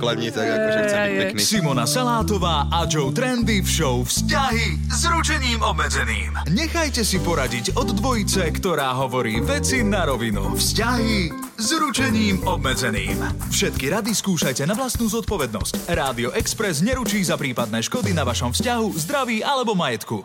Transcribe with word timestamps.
pokladni, 0.00 0.32
tak 0.32 0.48
akože 0.48 0.80
chcem 0.88 1.00
byť 1.04 1.16
pekný. 1.20 1.40
Simona 1.44 1.84
Salátová 1.84 2.72
a 2.72 2.88
Joe 2.88 3.12
Trendy 3.12 3.60
v 3.60 3.68
show 3.68 4.00
Vzťahy 4.00 4.88
s 4.88 5.04
ručením 5.04 5.60
obmedzeným. 5.60 6.40
Nechajte 6.48 7.04
si 7.04 7.20
poradiť 7.20 7.76
od 7.76 7.92
dvojice, 7.92 8.48
ktorá 8.48 8.96
hovorí 8.96 9.44
veci 9.44 9.84
na 9.84 10.08
rovinu. 10.08 10.56
Vzťahy 10.56 11.49
s 11.60 11.76
ručením 11.76 12.40
obmedzeným. 12.48 13.20
Všetky 13.52 13.92
rady 13.92 14.16
skúšajte 14.16 14.64
na 14.64 14.72
vlastnú 14.72 15.12
zodpovednosť. 15.12 15.92
Rádio 15.92 16.32
Express 16.32 16.80
neručí 16.80 17.20
za 17.20 17.36
prípadné 17.36 17.84
škody 17.84 18.16
na 18.16 18.24
vašom 18.24 18.56
vzťahu, 18.56 18.88
zdraví 18.96 19.44
alebo 19.44 19.76
majetku. 19.76 20.24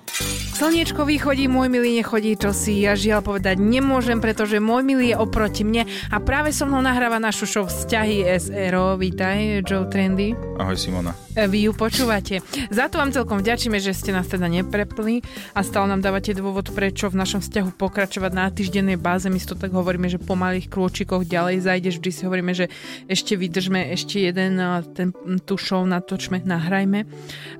Slniečko 0.55 1.03
východí, 1.03 1.51
môj 1.51 1.67
milý 1.67 1.99
nechodí, 1.99 2.39
čo 2.39 2.55
si 2.55 2.87
ja 2.87 2.95
žiaľ 2.95 3.19
povedať 3.19 3.59
nemôžem, 3.59 4.23
pretože 4.23 4.63
môj 4.63 4.87
milý 4.87 5.11
je 5.11 5.19
oproti 5.19 5.67
mne 5.67 5.83
a 6.07 6.17
práve 6.23 6.55
so 6.55 6.63
mnou 6.63 6.79
nahráva 6.79 7.19
našu 7.19 7.43
show 7.43 7.67
Vzťahy 7.67 8.23
SRO. 8.39 8.95
Vítaj, 8.95 9.67
Joe 9.67 9.91
Trendy. 9.91 10.31
Ahoj 10.55 10.79
Simona. 10.79 11.24
Vy 11.35 11.67
ju 11.67 11.71
počúvate. 11.75 12.39
Za 12.71 12.87
to 12.87 12.95
vám 12.95 13.11
celkom 13.11 13.43
vďačíme, 13.43 13.75
že 13.75 13.91
ste 13.91 14.15
nás 14.15 14.31
teda 14.31 14.47
neprepli 14.47 15.19
a 15.51 15.67
stále 15.67 15.91
nám 15.91 15.99
dávate 15.99 16.31
dôvod, 16.31 16.71
prečo 16.71 17.11
v 17.11 17.19
našom 17.19 17.43
vzťahu 17.43 17.75
pokračovať 17.75 18.31
na 18.31 18.47
týždennej 18.47 18.95
báze. 18.95 19.27
My 19.27 19.35
si 19.35 19.51
to 19.51 19.59
tak 19.59 19.75
hovoríme, 19.75 20.07
že 20.07 20.15
po 20.15 20.39
malých 20.39 20.71
krôčikoch 20.71 21.27
ďalej 21.27 21.67
zajdeš. 21.67 21.99
Vždy 21.99 22.11
si 22.15 22.21
hovoríme, 22.23 22.55
že 22.55 22.71
ešte 23.11 23.35
vydržme, 23.35 23.91
ešte 23.91 24.23
jeden 24.23 24.55
ten, 24.95 25.11
tú 25.43 25.59
show 25.59 25.83
natočme, 25.83 26.39
nahrajme. 26.47 27.03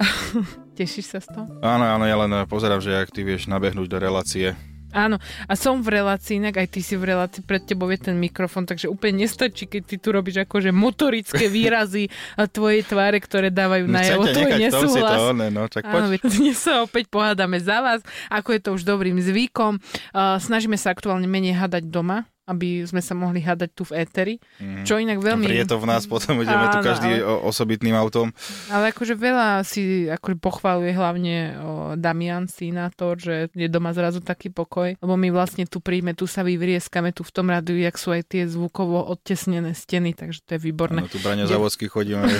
Tešíš 0.79 1.05
sa 1.11 1.19
z 1.19 1.27
toho? 1.35 1.47
Áno, 1.59 1.83
áno, 1.83 2.07
ja 2.07 2.15
len 2.15 2.31
pozerám, 2.47 2.79
že 2.79 2.95
ak 2.95 3.11
ty 3.11 3.27
vieš 3.27 3.51
nabehnúť 3.51 3.91
do 3.91 3.99
relácie. 3.99 4.55
Áno, 4.95 5.19
a 5.19 5.53
som 5.59 5.83
v 5.83 5.99
relácii, 5.99 6.39
inak 6.39 6.55
aj 6.55 6.67
ty 6.71 6.79
si 6.79 6.95
v 6.95 7.11
relácii, 7.11 7.43
pred 7.43 7.67
tebou 7.67 7.91
je 7.91 7.99
ten 7.99 8.15
mikrofón, 8.15 8.63
takže 8.63 8.87
úplne 8.87 9.27
nestačí, 9.27 9.67
keď 9.67 9.81
ty 9.83 9.95
tu 9.99 10.15
robíš 10.15 10.47
akože 10.47 10.71
motorické 10.71 11.51
výrazy 11.57 12.07
a 12.39 12.47
tvoje 12.47 12.87
tváre, 12.87 13.19
ktoré 13.19 13.51
dávajú 13.51 13.91
na 13.91 14.07
jeho 14.07 14.23
Chcete 14.23 14.35
tvoj 14.39 14.51
si 14.55 14.55
to 14.55 14.61
nesúhlas. 14.63 15.19
oné, 15.35 15.47
no, 15.51 15.67
čak 15.67 15.83
Áno, 15.83 16.07
dnes 16.39 16.55
sa 16.55 16.87
opäť 16.87 17.11
pohádame 17.11 17.59
za 17.59 17.83
vás, 17.83 17.99
ako 18.31 18.55
je 18.55 18.61
to 18.63 18.69
už 18.79 18.87
dobrým 18.87 19.19
zvykom. 19.19 19.83
Uh, 20.15 20.39
snažíme 20.39 20.79
sa 20.79 20.95
aktuálne 20.95 21.27
menej 21.27 21.59
hádať 21.59 21.91
doma, 21.91 22.23
aby 22.45 22.81
sme 22.81 22.99
sa 22.99 23.11
mohli 23.11 23.39
hádať 23.39 23.69
tu 23.71 23.83
v 23.83 23.99
éteri, 23.99 24.35
Mhm. 24.55 24.83
čo 24.83 24.95
inak 24.95 25.17
veľmi... 25.17 25.45
Vrie 25.45 25.63
to 25.63 25.75
v 25.75 25.85
nás, 25.85 26.05
potom 26.05 26.37
ideme 26.37 26.69
tu 26.69 26.79
každý 26.79 27.19
ale- 27.19 27.41
osobitným 27.43 27.93
autom. 27.93 28.29
Ale 28.67 28.89
akože 28.89 29.13
veľa 29.13 29.61
si 29.61 29.81
akože 30.07 30.37
pochváluje 30.37 30.91
hlavne 30.91 31.35
o, 31.55 31.69
Damian, 31.95 32.45
synátor, 32.45 33.15
že 33.15 33.35
je 33.51 33.65
doma 33.65 33.91
zrazu 33.91 34.19
taký 34.19 34.47
pokoj, 34.47 34.93
lebo 34.95 35.13
my 35.13 35.29
vlastne 35.29 35.63
tu 35.63 35.77
príjme, 35.77 36.11
tu 36.11 36.25
sa 36.25 36.41
vyvrieskame, 36.41 37.09
tu 37.09 37.21
v 37.21 37.31
tom 37.31 37.47
rádiu, 37.47 37.75
jak 37.75 37.95
sú 37.95 38.09
aj 38.09 38.23
tie 38.27 38.43
zvukovo 38.45 39.01
odtesnené 39.03 39.71
steny, 39.71 40.11
takže 40.11 40.39
to 40.41 40.51
je 40.51 40.61
výborné. 40.61 41.01
No, 41.01 41.07
tu 41.07 41.17
Braňa 41.17 41.43
Ide- 41.43 41.51
Závodský 41.51 41.85
chodíme, 41.85 42.21
no, 42.21 42.31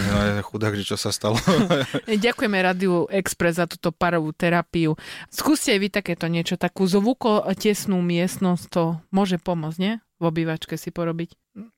chudák, 0.48 0.73
že 0.73 0.86
čo 0.86 0.95
sa 0.95 1.10
stalo. 1.10 1.36
Ďakujeme 2.08 2.58
Radiu 2.60 3.05
Express 3.08 3.55
za 3.55 3.66
túto 3.66 3.89
parovú 3.89 4.32
terapiu. 4.32 4.93
Skúste 5.27 5.70
aj 5.70 5.80
vy 5.80 5.89
takéto 5.89 6.26
niečo, 6.26 6.55
takú 6.55 6.86
zvukotesnú 6.86 7.98
miestnosť, 7.98 8.64
to 8.67 8.83
môže 9.10 9.37
pomôcť, 9.37 9.77
nie? 9.77 9.93
V 10.20 10.23
obývačke 10.23 10.80
si 10.80 10.95
porobiť. 10.95 11.30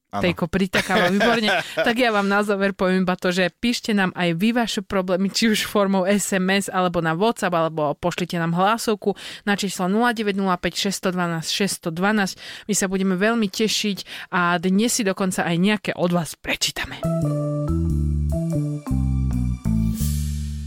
Áno. 0.08 0.24
Tejko 0.24 0.48
pritakáva, 0.48 1.12
výborne. 1.12 1.52
tak 1.88 2.00
ja 2.00 2.16
vám 2.16 2.32
na 2.32 2.40
záver 2.40 2.72
poviem 2.72 3.04
iba 3.04 3.20
to, 3.20 3.28
že 3.36 3.52
píšte 3.52 3.92
nám 3.92 4.16
aj 4.16 4.40
vy 4.40 4.56
vaše 4.56 4.80
problémy, 4.80 5.28
či 5.28 5.52
už 5.52 5.68
formou 5.68 6.08
SMS, 6.08 6.72
alebo 6.72 7.04
na 7.04 7.12
WhatsApp, 7.12 7.52
alebo 7.52 7.92
pošlite 8.00 8.40
nám 8.40 8.56
hlasovku 8.56 9.20
na 9.44 9.60
číslo 9.60 9.92
0905 9.92 11.12
612 11.12 11.92
612. 11.92 12.72
My 12.72 12.74
sa 12.74 12.88
budeme 12.88 13.20
veľmi 13.20 13.52
tešiť 13.52 14.32
a 14.32 14.56
dnes 14.64 14.96
si 14.96 15.04
dokonca 15.04 15.44
aj 15.44 15.56
nejaké 15.60 15.92
od 15.92 16.16
vás 16.16 16.40
prečítame. 16.40 17.04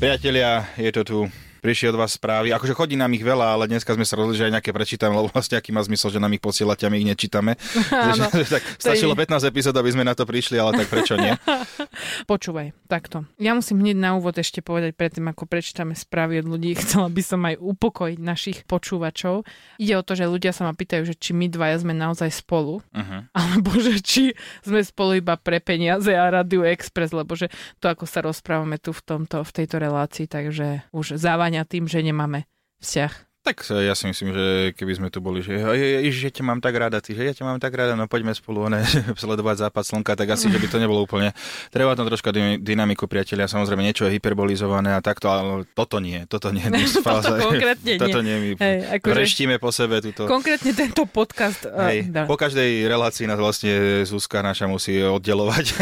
Priatelia, 0.01 0.69
je 0.77 0.91
to 0.93 1.03
tu. 1.05 1.19
Prišli 1.61 1.93
od 1.93 2.01
vás 2.01 2.17
správy. 2.17 2.57
Akože 2.57 2.73
chodí 2.73 2.97
nám 2.97 3.13
ich 3.13 3.21
veľa, 3.21 3.53
ale 3.53 3.69
dneska 3.69 3.93
sme 3.93 4.09
sa 4.09 4.17
rozhodli, 4.17 4.41
že 4.41 4.49
aj 4.49 4.57
nejaké 4.57 4.73
prečítame, 4.73 5.13
lebo 5.13 5.29
vlastne 5.29 5.61
aký 5.61 5.77
má 5.77 5.85
zmysel, 5.85 6.09
že 6.09 6.17
nám 6.17 6.33
ich 6.33 6.41
posielate 6.41 6.89
a 6.89 6.91
my 6.91 6.97
ich 6.97 7.05
nečítame. 7.05 7.61
Áno. 7.93 8.33
Tak 8.33 8.81
stačilo 8.81 9.13
15 9.13 9.45
epizód, 9.45 9.77
aby 9.77 9.93
sme 9.93 10.09
na 10.09 10.17
to 10.17 10.25
prišli, 10.25 10.57
ale 10.57 10.73
tak 10.81 10.89
prečo 10.89 11.21
nie? 11.21 11.37
Počúvaj, 12.33 12.73
takto. 12.89 13.29
Ja 13.37 13.53
musím 13.53 13.85
hneď 13.85 13.97
na 14.01 14.17
úvod 14.17 14.41
ešte 14.41 14.65
povedať 14.65 14.97
predtým, 14.97 15.29
ako 15.29 15.45
prečítame 15.45 15.93
správy 15.93 16.41
od 16.41 16.49
ľudí. 16.49 16.73
Chcela 16.81 17.13
by 17.13 17.23
som 17.23 17.45
aj 17.45 17.61
upokojiť 17.61 18.19
našich 18.19 18.59
počúvačov. 18.65 19.45
Ide 19.77 20.01
o 20.01 20.03
to, 20.03 20.17
že 20.17 20.33
ľudia 20.33 20.57
sa 20.57 20.65
ma 20.65 20.73
pýtajú, 20.73 21.13
že 21.13 21.15
či 21.15 21.37
my 21.37 21.53
dvaja 21.53 21.85
sme 21.85 21.93
naozaj 21.93 22.33
spolu, 22.33 22.83
Uh-huh. 22.91 23.23
alebo 23.33 23.77
že 23.79 23.99
či 24.03 24.25
sme 24.63 24.81
spolu 24.83 25.19
iba 25.19 25.35
pre 25.39 25.59
peniaze 25.61 26.11
a 26.11 26.27
Radio 26.31 26.65
Express, 26.65 27.13
lebo 27.13 27.35
že 27.37 27.51
to, 27.79 27.91
ako 27.91 28.05
sa 28.07 28.23
rozprávame 28.25 28.79
tu 28.79 28.91
v, 28.91 29.03
tomto, 29.03 29.43
v 29.43 29.51
tejto 29.51 29.77
relácii, 29.79 30.27
takže 30.27 30.87
už 30.95 31.19
závaňa 31.51 31.67
tým, 31.67 31.91
že 31.91 31.99
nemáme 32.07 32.47
vzťah. 32.79 33.30
Tak 33.51 33.67
ja 33.67 33.93
si 33.93 34.07
myslím, 34.07 34.31
že 34.31 34.45
keby 34.73 34.93
sme 34.95 35.09
tu 35.09 35.19
boli, 35.19 35.43
že 35.43 35.59
ježiš, 36.01 36.21
že 36.23 36.31
ťa 36.33 36.45
mám 36.45 36.59
tak 36.59 36.75
rada, 36.75 37.03
ty, 37.03 37.13
že 37.13 37.23
ja 37.23 37.35
ťa 37.35 37.43
mám 37.43 37.59
tak 37.59 37.75
rada, 37.75 37.93
no 37.93 38.07
poďme 38.07 38.31
spolu 38.31 38.71
ne, 38.71 38.87
sledovať 39.23 39.67
západ 39.67 39.83
slnka, 39.83 40.15
tak 40.15 40.31
asi, 40.31 40.47
že 40.47 40.57
by 40.57 40.67
to 40.67 40.79
nebolo 40.79 41.03
úplne. 41.03 41.35
Treba 41.69 41.93
tam 41.93 42.07
troška 42.07 42.31
dy- 42.31 42.63
dynamiku, 42.63 43.05
priatelia, 43.05 43.45
samozrejme 43.45 43.83
niečo 43.83 44.07
je 44.07 44.15
hyperbolizované 44.15 44.95
a 44.95 45.03
takto, 45.03 45.27
ale 45.27 45.67
toto 45.75 45.99
nie, 45.99 46.23
toto 46.25 46.55
nie. 46.55 46.63
Toto 47.01 47.33
konkrétne 47.51 47.91
nie. 47.91 47.99
Toto 47.99 48.21
nie, 48.23 48.37
my 48.37 48.49
Hej, 48.55 48.77
akože- 49.01 49.13
vreštíme 49.13 49.57
po 49.59 49.75
sebe 49.75 49.99
túto. 49.99 50.31
Konkrétne 50.31 50.71
tento 50.71 51.09
podcast... 51.11 51.67
uh, 51.67 51.91
Hej, 51.91 52.13
dá. 52.13 52.23
po 52.31 52.39
každej 52.39 52.87
relácii 52.87 53.27
nás 53.27 53.37
vlastne 53.37 54.05
Zuzka 54.07 54.41
naša 54.41 54.71
musí 54.71 54.95
oddelovať. 55.01 55.75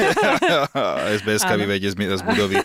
SBS-ka 1.20 1.54
Áno. 1.54 1.62
vyvede 1.62 1.88
z, 1.88 1.96
z 1.98 2.22
budovy. 2.22 2.56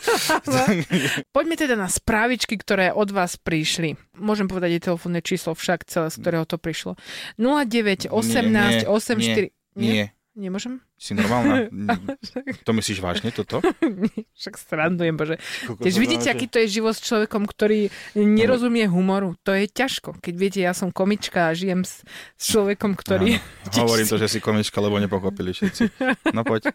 Poďme 1.29 1.55
teda 1.55 1.75
na 1.75 1.89
správičky, 1.89 2.55
ktoré 2.55 2.93
od 2.93 3.09
vás 3.09 3.35
prišli. 3.35 3.97
Môžem 4.15 4.45
povedať 4.45 4.77
aj 4.77 4.81
telefónne 4.93 5.25
číslo 5.25 5.57
však, 5.57 5.89
celé, 5.89 6.13
z 6.13 6.21
ktorého 6.21 6.45
to 6.45 6.61
prišlo. 6.61 6.93
09 7.41 8.13
18 8.13 8.13
Nie, 8.13 8.85
nie, 8.85 8.85
84... 8.85 9.49
Nie, 9.73 10.05
Nemôžem? 10.33 10.81
si 10.97 11.13
normálna? 11.13 11.69
To 12.65 12.71
myslíš 12.73 13.03
vážne 13.03 13.29
toto? 13.29 13.61
Však 14.39 14.55
srandujem, 14.57 15.13
bože. 15.13 15.35
Tiež 15.83 15.99
vidíte, 16.01 16.31
aký 16.31 16.49
to 16.49 16.57
je 16.63 16.79
život 16.79 16.97
s 16.97 17.05
človekom, 17.05 17.45
ktorý 17.45 17.93
nerozumie 18.17 18.87
humoru. 18.89 19.37
To 19.45 19.53
je 19.53 19.69
ťažko. 19.69 20.17
Keď 20.23 20.33
viete, 20.33 20.59
ja 20.63 20.73
som 20.73 20.89
komička 20.89 21.51
a 21.51 21.53
žijem 21.53 21.85
s, 21.85 22.01
s 22.39 22.55
človekom, 22.55 22.97
ktorý... 22.97 23.37
Áno, 23.37 23.83
hovorím 23.85 24.09
to, 24.09 24.17
že 24.17 24.31
si 24.31 24.39
komička, 24.41 24.81
lebo 24.81 24.97
nepochopili 24.97 25.53
všetci. 25.53 26.01
No 26.33 26.41
poď. 26.41 26.73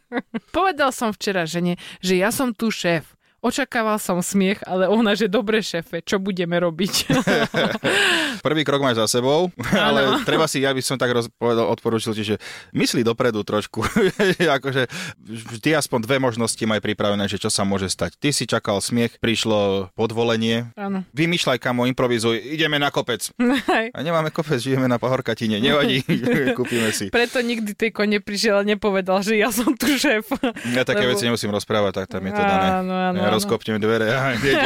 Povedal 0.55 0.95
som 0.95 1.11
včera 1.11 1.43
žene, 1.49 1.81
že 1.99 2.15
ja 2.15 2.31
som 2.31 2.55
tu 2.55 2.71
šéf. 2.71 3.18
Očakával 3.39 4.03
som 4.03 4.19
smiech, 4.19 4.67
ale 4.67 4.91
ona, 4.91 5.15
že 5.15 5.31
dobre 5.31 5.63
šéfe, 5.63 6.03
čo 6.03 6.19
budeme 6.19 6.59
robiť? 6.59 7.07
Prvý 8.47 8.67
krok 8.67 8.83
máš 8.83 8.99
za 8.99 9.23
sebou, 9.23 9.55
ale 9.71 10.27
treba 10.27 10.51
si, 10.51 10.59
ja 10.59 10.75
by 10.75 10.83
som 10.83 10.99
tak 10.99 11.15
roz, 11.15 11.31
povedal, 11.39 11.71
odporúčil 11.71 12.19
ti, 12.19 12.27
že 12.27 12.43
myslí 12.75 13.07
dopredu 13.07 13.47
trošku. 13.47 13.87
akože 14.59 14.91
vždy 15.55 15.71
aspoň 15.71 15.99
dve 16.03 16.17
možnosti 16.19 16.59
maj 16.67 16.83
pripravené, 16.83 17.31
že 17.31 17.39
čo 17.39 17.47
sa 17.47 17.63
môže 17.63 17.87
stať. 17.87 18.19
Ty 18.19 18.35
si 18.35 18.43
čakal 18.43 18.83
smiech, 18.83 19.23
prišlo 19.23 19.95
podvolenie, 19.95 20.75
Áno. 20.75 21.07
vymýšľaj 21.15 21.63
kamo, 21.63 21.87
improvizuj, 21.87 22.43
ideme 22.43 22.83
na 22.83 22.91
kopec. 22.91 23.23
Hej. 23.71 23.95
A 23.95 23.99
nemáme 24.03 24.35
kopec, 24.35 24.59
žijeme 24.59 24.91
na 24.91 24.99
pahorkatine, 24.99 25.63
nevadí, 25.63 26.03
kúpime 26.59 26.91
si. 26.91 27.15
Preto 27.15 27.39
nikdy 27.39 27.79
Tejko 27.79 28.03
neprišiel 28.03 28.63
a 28.63 28.67
nepovedal, 28.67 29.23
že 29.23 29.39
ja 29.39 29.55
som 29.55 29.79
tu 29.79 29.95
šéf. 29.95 30.27
Ja 30.75 30.83
také 30.83 31.07
Lebo- 31.07 31.15
veci 31.15 31.23
nemusím 31.23 31.55
rozprávať, 31.55 32.03
tak 32.03 32.19
tam 32.19 32.27
je 32.27 32.35
to 32.35 32.43
dané. 32.43 32.67
Áno, 32.83 32.95
áno, 32.95 33.19
ja 33.19 33.28
áno. 33.29 33.37
rozkopnem 33.37 33.79
dvere 33.79 34.09
a 34.11 34.35
hneď, 34.37 34.57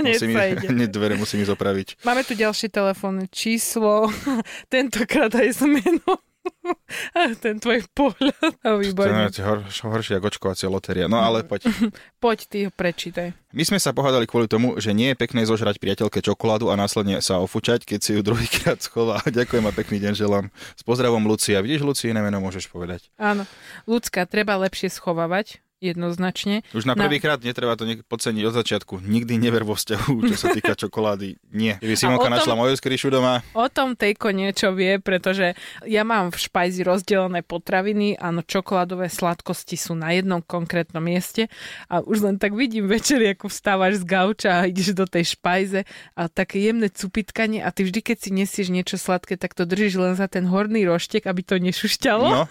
Hneď 0.00 0.14
musím, 0.20 0.30
hneď 0.76 0.90
dvere 0.92 1.14
musím 1.16 1.42
ísť 1.42 1.52
opraviť. 1.56 1.88
Máme 2.04 2.22
tu 2.22 2.36
ďalšie 2.36 2.68
telefónne 2.68 3.26
číslo, 3.32 4.08
tentokrát 4.72 5.32
aj 5.32 5.48
s 5.56 5.62
menom. 5.64 6.20
ten 7.44 7.60
tvoj 7.60 7.84
pohľad. 7.92 8.52
A 8.64 8.80
To 8.80 9.40
je 9.40 9.44
hor, 9.44 9.60
horšie 9.64 10.16
ako 10.20 10.26
očkovacia 10.32 10.68
lotéria. 10.72 11.06
No 11.08 11.20
ale 11.20 11.44
poď. 11.44 11.68
Poď, 12.22 12.38
ty 12.48 12.58
ho 12.68 12.70
prečítaj. 12.72 13.32
My 13.56 13.64
sme 13.64 13.80
sa 13.80 13.96
pohádali 13.96 14.28
kvôli 14.28 14.46
tomu, 14.46 14.76
že 14.76 14.92
nie 14.92 15.12
je 15.12 15.20
pekné 15.20 15.42
zožrať 15.48 15.80
priateľke 15.80 16.20
čokoládu 16.20 16.68
a 16.68 16.78
následne 16.78 17.18
sa 17.24 17.40
ofúčať, 17.40 17.88
keď 17.88 17.98
si 18.00 18.10
ju 18.16 18.20
druhýkrát 18.20 18.78
schová. 18.80 19.24
Ďakujem 19.24 19.64
a 19.66 19.72
pekný 19.72 19.98
deň 20.04 20.12
želám. 20.14 20.52
S 20.76 20.82
pozdravom 20.84 21.24
Lucia. 21.24 21.64
Vidíš, 21.64 21.82
Lucie, 21.82 22.12
iné 22.12 22.20
meno 22.20 22.38
môžeš 22.44 22.68
povedať. 22.68 23.08
Áno. 23.16 23.48
Ľudská, 23.88 24.28
treba 24.28 24.60
lepšie 24.60 24.92
schovávať, 24.92 25.64
jednoznačne. 25.80 26.62
Už 26.70 26.84
na 26.84 26.92
Na- 26.92 27.02
prvýkrát 27.02 27.40
netreba 27.40 27.74
to 27.74 27.84
ne- 27.84 28.00
podceniť 28.00 28.44
od 28.44 28.54
začiatku. 28.54 29.00
Nikdy 29.00 29.34
never 29.36 29.64
vo 29.64 29.72
vzťahu, 29.72 30.12
čo 30.28 30.36
sa 30.36 30.52
týka 30.52 30.76
čokolády. 30.76 31.40
Nie. 31.50 31.76
Keby 31.76 31.94
Simonka 31.94 32.28
tom- 32.28 32.36
našla 32.36 32.54
moju 32.54 32.76
skryšu 32.76 33.08
doma, 33.08 33.40
O 33.52 33.66
tom 33.66 33.96
Tejko 33.96 34.30
niečo 34.30 34.70
vie, 34.70 34.96
pretože 34.96 35.56
ja 35.82 36.02
mám 36.02 36.28
v 36.28 36.38
špajzi 36.38 36.80
rozdelené 36.82 37.40
potraviny, 37.40 38.14
áno, 38.14 38.40
čokoládové 38.40 39.08
sladkosti 39.08 39.74
sú 39.74 39.92
na 39.92 40.12
jednom 40.12 40.40
konkrétnom 40.40 41.00
mieste 41.00 41.48
a 41.86 41.98
už 41.98 42.22
len 42.22 42.36
tak 42.36 42.52
vidím 42.52 42.86
večer, 42.86 43.18
ako 43.26 43.48
vstávaš 43.48 44.00
z 44.00 44.04
gauča 44.04 44.50
a 44.54 44.66
ideš 44.66 44.92
do 44.92 45.04
tej 45.04 45.34
špajze 45.34 45.80
a 46.12 46.22
také 46.28 46.60
jemné 46.60 46.92
cupitkanie 46.92 47.60
a 47.60 47.72
ty 47.72 47.82
vždy, 47.82 48.00
keď 48.02 48.16
si 48.18 48.30
nesieš 48.30 48.68
niečo 48.68 49.00
sladké, 49.00 49.34
tak 49.34 49.56
to 49.56 49.64
držíš 49.64 49.96
len 49.96 50.14
za 50.14 50.28
ten 50.28 50.44
horný 50.44 50.84
roštek, 50.84 51.24
aby 51.24 51.40
to 51.40 51.56
nešušťalo. 51.56 52.26
no, 52.26 52.42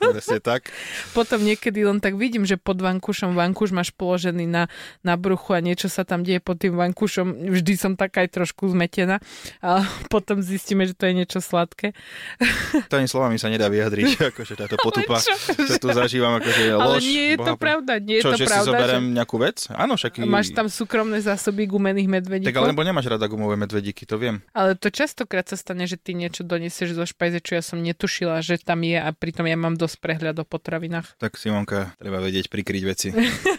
presne 0.00 0.40
tak. 0.40 0.72
Potom 1.16 1.42
niekedy 1.42 1.84
len 1.84 1.98
tak 1.98 2.16
vidím, 2.16 2.42
že 2.42 2.56
pod 2.70 2.78
vankúšom 2.78 3.34
vankúš 3.34 3.74
máš 3.74 3.90
položený 3.90 4.46
na, 4.46 4.70
na 5.02 5.18
bruchu 5.18 5.50
a 5.50 5.58
niečo 5.58 5.90
sa 5.90 6.06
tam 6.06 6.22
deje 6.22 6.38
pod 6.38 6.62
tým 6.62 6.78
vankúšom. 6.78 7.50
Vždy 7.50 7.74
som 7.74 7.92
taká 7.98 8.22
aj 8.22 8.30
trošku 8.38 8.70
zmetená. 8.70 9.18
A 9.58 9.82
potom 10.06 10.38
zistíme, 10.38 10.86
že 10.86 10.94
to 10.94 11.10
je 11.10 11.18
niečo 11.18 11.42
sladké. 11.42 11.90
To 12.86 12.94
ani 12.94 13.10
slovami 13.10 13.42
sa 13.42 13.50
nedá 13.50 13.66
vyjadriť, 13.66 14.06
akože 14.30 14.54
táto 14.54 14.78
potupa, 14.78 15.18
čo? 15.18 15.34
čo 15.50 15.82
tu 15.82 15.90
zažívam, 15.90 16.38
akože 16.38 16.62
Ale 16.70 16.94
lož. 16.94 17.02
nie 17.02 17.34
je 17.34 17.36
to 17.36 17.42
boha- 17.42 17.58
pravda. 17.58 17.92
Nie 17.98 18.16
je 18.18 18.22
Čo, 18.22 18.30
to 18.30 18.38
že 18.38 18.44
si 18.46 18.50
pravda, 18.54 18.68
zoberiem 18.70 19.04
nejakú 19.10 19.36
vec? 19.42 19.56
Áno, 19.74 19.98
však... 19.98 20.12
že 20.14 20.30
máš 20.30 20.54
tam 20.54 20.70
súkromné 20.70 21.18
zásoby 21.18 21.66
gumených 21.66 22.06
medvedíkov. 22.06 22.54
Tak 22.54 22.60
ale 22.62 22.70
lebo 22.70 22.86
nemáš 22.86 23.10
rada 23.10 23.26
gumové 23.26 23.58
medvedíky, 23.58 24.06
to 24.06 24.14
viem. 24.14 24.46
Ale 24.54 24.78
to 24.78 24.94
častokrát 24.94 25.50
sa 25.50 25.58
stane, 25.58 25.90
že 25.90 25.98
ty 25.98 26.14
niečo 26.14 26.46
donesieš 26.46 26.94
zo 26.94 27.02
špajze, 27.02 27.42
čo 27.42 27.58
ja 27.58 27.62
som 27.66 27.82
netušila, 27.82 28.38
že 28.46 28.62
tam 28.62 28.86
je 28.86 28.94
a 28.94 29.10
pritom 29.10 29.42
ja 29.42 29.58
mám 29.58 29.74
dosť 29.74 29.96
prehľad 29.98 30.36
o 30.38 30.44
potravinách. 30.46 31.18
Tak 31.18 31.34
Simonka, 31.34 31.96
treba 31.96 32.20
vedieť 32.20 32.52
prikryť 32.60 32.82
veci. 32.84 33.08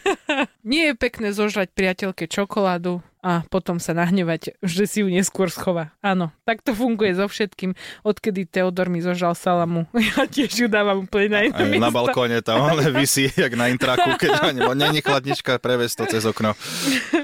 Nie 0.69 0.93
je 0.93 0.95
pekné 0.95 1.33
zožrať 1.33 1.73
priateľke 1.73 2.29
čokoládu 2.29 3.01
a 3.21 3.45
potom 3.47 3.77
sa 3.77 3.93
nahnevať, 3.93 4.57
že 4.65 4.89
si 4.89 5.05
ju 5.05 5.07
neskôr 5.07 5.47
schová. 5.53 5.93
Áno, 6.01 6.33
tak 6.41 6.65
to 6.65 6.73
funguje 6.73 7.13
so 7.13 7.29
všetkým. 7.29 7.77
Odkedy 8.01 8.49
Teodor 8.49 8.89
mi 8.89 8.99
zožal 8.99 9.37
salamu, 9.37 9.85
ja 10.17 10.25
tiež 10.25 10.65
ju 10.65 10.67
dávam 10.67 11.05
úplne 11.05 11.29
na 11.29 11.39
iné 11.45 11.63
miesto. 11.69 11.85
na 11.85 11.93
balkóne 11.93 12.41
tam 12.41 12.65
ale 12.65 12.89
vysí, 12.89 13.29
jak 13.29 13.53
na 13.53 13.69
intraku, 13.69 14.17
keď 14.17 14.53
není 14.73 15.01
chladnička, 15.05 15.61
prevez 15.61 15.93
to 15.93 16.09
cez 16.09 16.25
okno. 16.25 16.57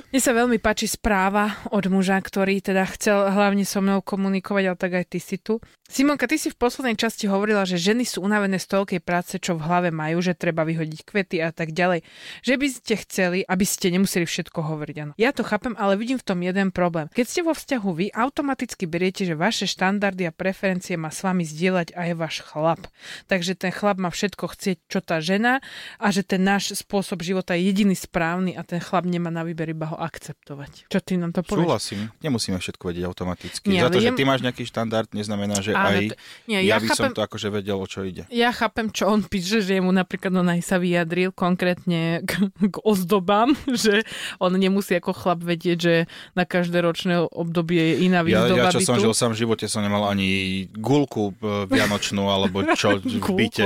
Mne 0.08 0.22
sa 0.24 0.32
veľmi 0.32 0.58
páči 0.62 0.88
správa 0.88 1.58
od 1.74 1.84
muža, 1.90 2.16
ktorý 2.20 2.62
teda 2.62 2.86
chcel 2.96 3.28
hlavne 3.32 3.64
so 3.64 3.84
mnou 3.84 4.00
komunikovať, 4.04 4.64
ale 4.72 4.78
tak 4.78 4.92
aj 5.04 5.06
ty 5.10 5.20
si 5.20 5.36
tu. 5.42 5.60
Simonka, 5.88 6.28
ty 6.28 6.36
si 6.36 6.52
v 6.52 6.60
poslednej 6.60 7.00
časti 7.00 7.32
hovorila, 7.32 7.64
že 7.64 7.80
ženy 7.80 8.04
sú 8.04 8.20
unavené 8.20 8.60
z 8.60 8.68
toľkej 8.68 9.00
práce, 9.00 9.40
čo 9.40 9.56
v 9.56 9.64
hlave 9.64 9.88
majú, 9.88 10.20
že 10.20 10.36
treba 10.36 10.68
vyhodiť 10.68 11.00
kvety 11.08 11.40
a 11.40 11.56
tak 11.56 11.72
ďalej. 11.72 12.04
Že 12.44 12.56
by 12.60 12.68
ste 12.68 12.94
chceli, 13.08 13.40
aby 13.48 13.64
ste 13.64 13.88
nemuseli 13.96 14.28
všetko 14.28 14.60
hovoriť. 14.68 14.96
Áno. 15.00 15.12
Ja 15.16 15.32
to 15.32 15.48
chápem, 15.48 15.80
ale 15.80 15.87
vidím 15.96 16.20
v 16.20 16.26
tom 16.26 16.40
jeden 16.42 16.74
problém. 16.74 17.08
Keď 17.14 17.26
ste 17.26 17.42
vo 17.46 17.54
vzťahu 17.54 17.90
vy, 17.94 18.06
automaticky 18.12 18.84
beriete, 18.84 19.24
že 19.24 19.38
vaše 19.38 19.64
štandardy 19.64 20.28
a 20.28 20.36
preferencie 20.36 20.98
má 20.98 21.08
s 21.08 21.24
vami 21.24 21.46
zdieľať 21.46 21.96
aj 21.96 22.10
váš 22.18 22.36
chlap. 22.44 22.82
Takže 23.30 23.56
ten 23.56 23.72
chlap 23.72 23.96
má 23.96 24.10
všetko 24.10 24.50
chcieť, 24.50 24.78
čo 24.90 25.00
tá 25.00 25.22
žena 25.22 25.64
a 25.96 26.10
že 26.10 26.26
ten 26.26 26.42
náš 26.42 26.76
spôsob 26.76 27.22
života 27.22 27.56
je 27.56 27.70
jediný 27.70 27.94
správny 27.94 28.58
a 28.58 28.66
ten 28.66 28.82
chlap 28.82 29.06
nemá 29.06 29.30
na 29.30 29.46
výber 29.46 29.70
iba 29.70 29.88
ho 29.88 29.96
akceptovať. 29.96 30.90
Čo 30.90 31.00
ty 31.00 31.16
nám 31.16 31.32
to 31.32 31.46
povieš? 31.46 31.64
Súhlasím, 31.64 32.02
nemusíme 32.20 32.58
všetko 32.58 32.84
vedieť 32.90 33.06
automaticky. 33.06 33.70
Nie, 33.70 33.86
Za 33.86 33.94
to, 33.94 34.02
ale 34.02 34.06
že 34.10 34.12
ty 34.18 34.24
máš 34.26 34.42
nejaký 34.42 34.64
štandard, 34.66 35.08
neznamená, 35.14 35.62
že 35.62 35.72
Áno, 35.72 35.94
aj 35.94 36.06
to- 36.12 36.18
nie, 36.50 36.60
ja, 36.66 36.76
ja 36.76 36.82
by 36.82 36.88
chápem- 36.90 36.98
som 36.98 37.12
to 37.14 37.22
akože 37.22 37.48
vedel, 37.54 37.78
o 37.78 37.86
čo 37.86 38.02
ide. 38.02 38.26
Ja 38.34 38.50
chápem, 38.50 38.90
čo 38.90 39.12
on 39.12 39.22
píše, 39.22 39.62
že 39.62 39.78
mu 39.78 39.94
napríklad 39.94 40.34
on 40.34 40.50
aj 40.50 40.62
sa 40.66 40.82
vyjadril 40.82 41.30
konkrétne 41.32 42.24
k, 42.26 42.32
k 42.50 42.76
ozdobám, 42.82 43.54
že 43.84 44.02
on 44.40 44.56
nemusí 44.56 44.96
ako 44.96 45.14
chlap 45.14 45.44
vedieť, 45.44 45.77
že 45.78 45.96
na 46.34 46.44
každé 46.44 46.82
ročné 46.82 47.22
obdobie 47.24 47.80
je 47.80 47.96
iná 48.06 48.22
Ja, 48.22 48.46
výzdoba 48.46 48.68
ja 48.68 48.74
čo 48.74 48.82
som 48.82 48.96
bytu. 48.96 49.04
žil 49.04 49.14
sám 49.14 49.32
v 49.34 49.40
živote, 49.46 49.66
som 49.66 49.82
nemal 49.82 50.06
ani 50.06 50.28
gulku 50.74 51.32
e, 51.34 51.66
vianočnú, 51.66 52.28
alebo 52.28 52.66
čo 52.80 52.98
v 52.98 53.18
Gulku. 53.18 53.38
byte. 53.38 53.66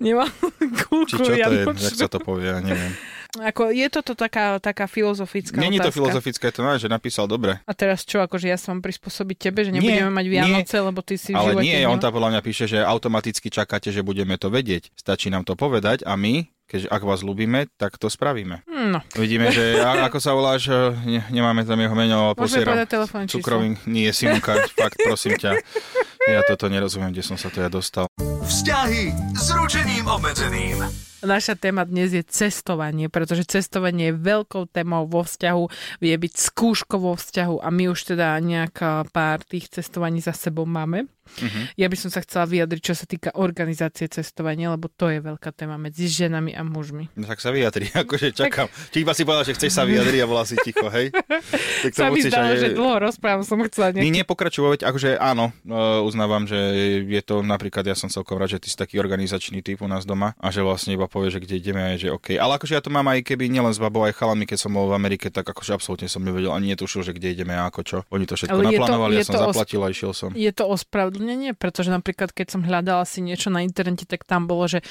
Nemá 0.00 0.26
Či 0.26 0.82
kúlku 0.82 1.06
čo 1.06 1.16
to 1.20 1.32
je, 1.32 1.44
jak 1.62 1.94
sa 1.94 2.08
to 2.08 2.18
povie, 2.18 2.48
ja 2.48 2.58
neviem. 2.58 2.92
Ako, 3.36 3.68
je 3.68 3.84
toto 3.92 4.16
taká, 4.16 4.56
taká 4.56 4.88
filozofická 4.88 5.60
Není 5.60 5.76
to 5.76 5.92
filozofické, 5.92 6.48
to 6.48 6.64
že 6.80 6.88
napísal 6.88 7.28
dobre. 7.28 7.60
A 7.68 7.72
teraz 7.76 8.00
čo, 8.00 8.24
akože 8.24 8.48
ja 8.48 8.56
sa 8.56 8.72
mám 8.72 8.80
prispôsobiť 8.80 9.36
tebe, 9.36 9.60
že 9.60 9.76
nebudeme 9.76 10.08
mať 10.08 10.26
Vianoce, 10.26 10.76
lebo 10.80 11.04
ty 11.04 11.20
si 11.20 11.32
v 11.32 11.36
Ale 11.36 11.60
nie, 11.60 11.76
nemal- 11.76 11.92
on 11.92 12.00
tam 12.00 12.16
podľa 12.16 12.30
mňa 12.32 12.40
píše, 12.40 12.64
že 12.64 12.78
automaticky 12.80 13.52
čakáte, 13.52 13.92
že 13.92 14.00
budeme 14.00 14.40
to 14.40 14.48
vedieť. 14.48 14.88
Stačí 14.96 15.28
nám 15.28 15.44
to 15.44 15.52
povedať 15.52 16.00
a 16.08 16.16
my, 16.16 16.48
keď 16.66 16.88
ak 16.88 17.02
vás 17.04 17.20
ľúbime, 17.20 17.68
tak 17.76 18.00
to 18.00 18.08
spravíme. 18.08 18.64
Hm, 18.64 18.75
No, 19.02 19.18
Vidíme, 19.20 19.52
že 19.52 19.80
a, 19.80 20.06
ako 20.08 20.18
sa 20.20 20.32
voláš, 20.32 20.68
e, 20.68 20.76
ne, 21.04 21.20
nemáme 21.32 21.64
tam 21.64 21.80
jeho 21.80 21.96
meno, 21.96 22.30
ale 22.30 22.34
posieram 22.38 22.76
cukrovým. 23.28 23.76
Nie, 23.88 24.12
Simonka, 24.12 24.56
fakt, 24.76 24.96
prosím 25.02 25.36
ťa. 25.36 25.60
Ja 26.26 26.42
toto 26.42 26.66
nerozumiem, 26.66 27.14
kde 27.14 27.22
som 27.22 27.38
sa 27.38 27.48
to 27.52 27.62
ja 27.62 27.70
dostal. 27.70 28.10
Vzťahy 28.42 29.14
s 29.38 29.46
ručením 29.54 30.10
obmedzeným. 30.10 30.82
Naša 31.24 31.56
téma 31.56 31.88
dnes 31.88 32.12
je 32.12 32.20
cestovanie, 32.20 33.08
pretože 33.08 33.48
cestovanie 33.48 34.12
je 34.12 34.20
veľkou 34.20 34.68
témou 34.68 35.08
vo 35.08 35.24
vzťahu, 35.24 35.64
vie 36.04 36.12
byť 36.12 36.32
skúškou 36.36 37.00
vo 37.00 37.16
vzťahu 37.16 37.64
a 37.64 37.68
my 37.72 37.88
už 37.88 38.12
teda 38.12 38.36
nejaká 38.36 39.08
pár 39.10 39.40
tých 39.40 39.72
cestovaní 39.72 40.20
za 40.20 40.36
sebou 40.36 40.68
máme. 40.68 41.08
Mhm. 41.42 41.74
Ja 41.74 41.90
by 41.90 41.96
som 41.98 42.10
sa 42.14 42.22
chcela 42.22 42.46
vyjadriť, 42.46 42.82
čo 42.82 42.94
sa 42.94 43.02
týka 43.02 43.34
organizácie 43.34 44.06
cestovania, 44.06 44.70
lebo 44.70 44.86
to 44.86 45.10
je 45.10 45.18
veľká 45.18 45.50
téma 45.50 45.74
medzi 45.74 46.06
ženami 46.06 46.54
a 46.54 46.62
mužmi. 46.62 47.10
No, 47.18 47.26
tak 47.26 47.42
sa 47.42 47.50
vyjadri, 47.50 47.90
akože 48.06 48.30
čakám. 48.30 48.70
Či 48.94 49.02
iba 49.02 49.10
si 49.10 49.26
povedal, 49.26 49.42
že 49.42 49.58
chceš 49.58 49.74
sa 49.74 49.82
vyjadriť 49.82 50.20
a 50.22 50.30
bola 50.30 50.46
si 50.46 50.54
ticho, 50.62 50.86
hej? 50.86 51.10
Tak 51.86 51.92
Sa 51.92 52.08
mi 52.10 52.22
zdalo, 52.22 52.54
aj- 52.54 52.62
že 52.62 52.68
dlho 52.72 52.96
rozprávam, 52.98 53.42
som 53.42 53.58
chcela 53.66 53.92
nejaký... 53.92 54.10
nie 54.10 54.24
pokračovať, 54.26 54.86
akože 54.86 55.18
áno, 55.18 55.52
e, 55.62 55.74
uznávam, 56.02 56.48
že 56.48 56.56
je 57.04 57.22
to 57.22 57.42
napríklad, 57.42 57.84
ja 57.86 57.94
som 57.94 58.06
celkom 58.10 58.38
rád, 58.38 58.58
že 58.58 58.62
ty 58.62 58.68
si 58.72 58.78
taký 58.78 58.98
organizačný 58.98 59.60
typ 59.62 59.82
u 59.82 59.88
nás 59.90 60.06
doma 60.06 60.34
a 60.40 60.48
že 60.50 60.64
vlastne 60.64 60.94
iba 60.96 61.05
povie, 61.08 61.34
že 61.34 61.40
kde 61.42 61.58
ideme 61.58 61.80
a 61.82 61.98
že 61.98 62.12
OK. 62.12 62.36
Ale 62.36 62.58
akože 62.60 62.76
ja 62.76 62.82
to 62.82 62.90
mám 62.92 63.06
aj 63.10 63.22
keby 63.26 63.48
nielen 63.48 63.72
s 63.72 63.80
babou, 63.80 64.04
aj 64.06 64.14
chalami, 64.14 64.44
keď 64.44 64.58
som 64.66 64.70
bol 64.74 64.90
v 64.90 64.94
Amerike, 64.94 65.32
tak 65.32 65.46
akože 65.46 65.74
absolútne 65.74 66.06
som 66.06 66.22
nevedel 66.22 66.52
ani 66.52 66.74
netušil, 66.76 67.02
že 67.02 67.12
kde 67.16 67.32
ideme 67.32 67.54
a 67.56 67.68
ako 67.68 67.80
čo. 67.82 67.98
Oni 68.12 68.24
to 68.28 68.38
všetko 68.38 68.54
Ale 68.54 68.62
to- 68.62 68.70
naplánovali, 68.76 69.12
je 69.16 69.20
ja 69.22 69.26
som 69.26 69.34
to 69.34 69.40
os- 69.40 69.46
zaplatil 69.54 69.80
a 69.82 69.88
išiel 69.90 70.12
som. 70.12 70.30
Je 70.34 70.52
to 70.52 70.64
ospravedlnenie, 70.66 71.56
pretože 71.56 71.88
napríklad 71.90 72.30
keď 72.30 72.46
som 72.52 72.60
hľadala 72.62 73.02
si 73.08 73.24
niečo 73.24 73.48
na 73.48 73.62
internete, 73.64 74.04
tak 74.04 74.26
tam 74.26 74.44
bolo, 74.50 74.66
že 74.66 74.82
e, 74.82 74.84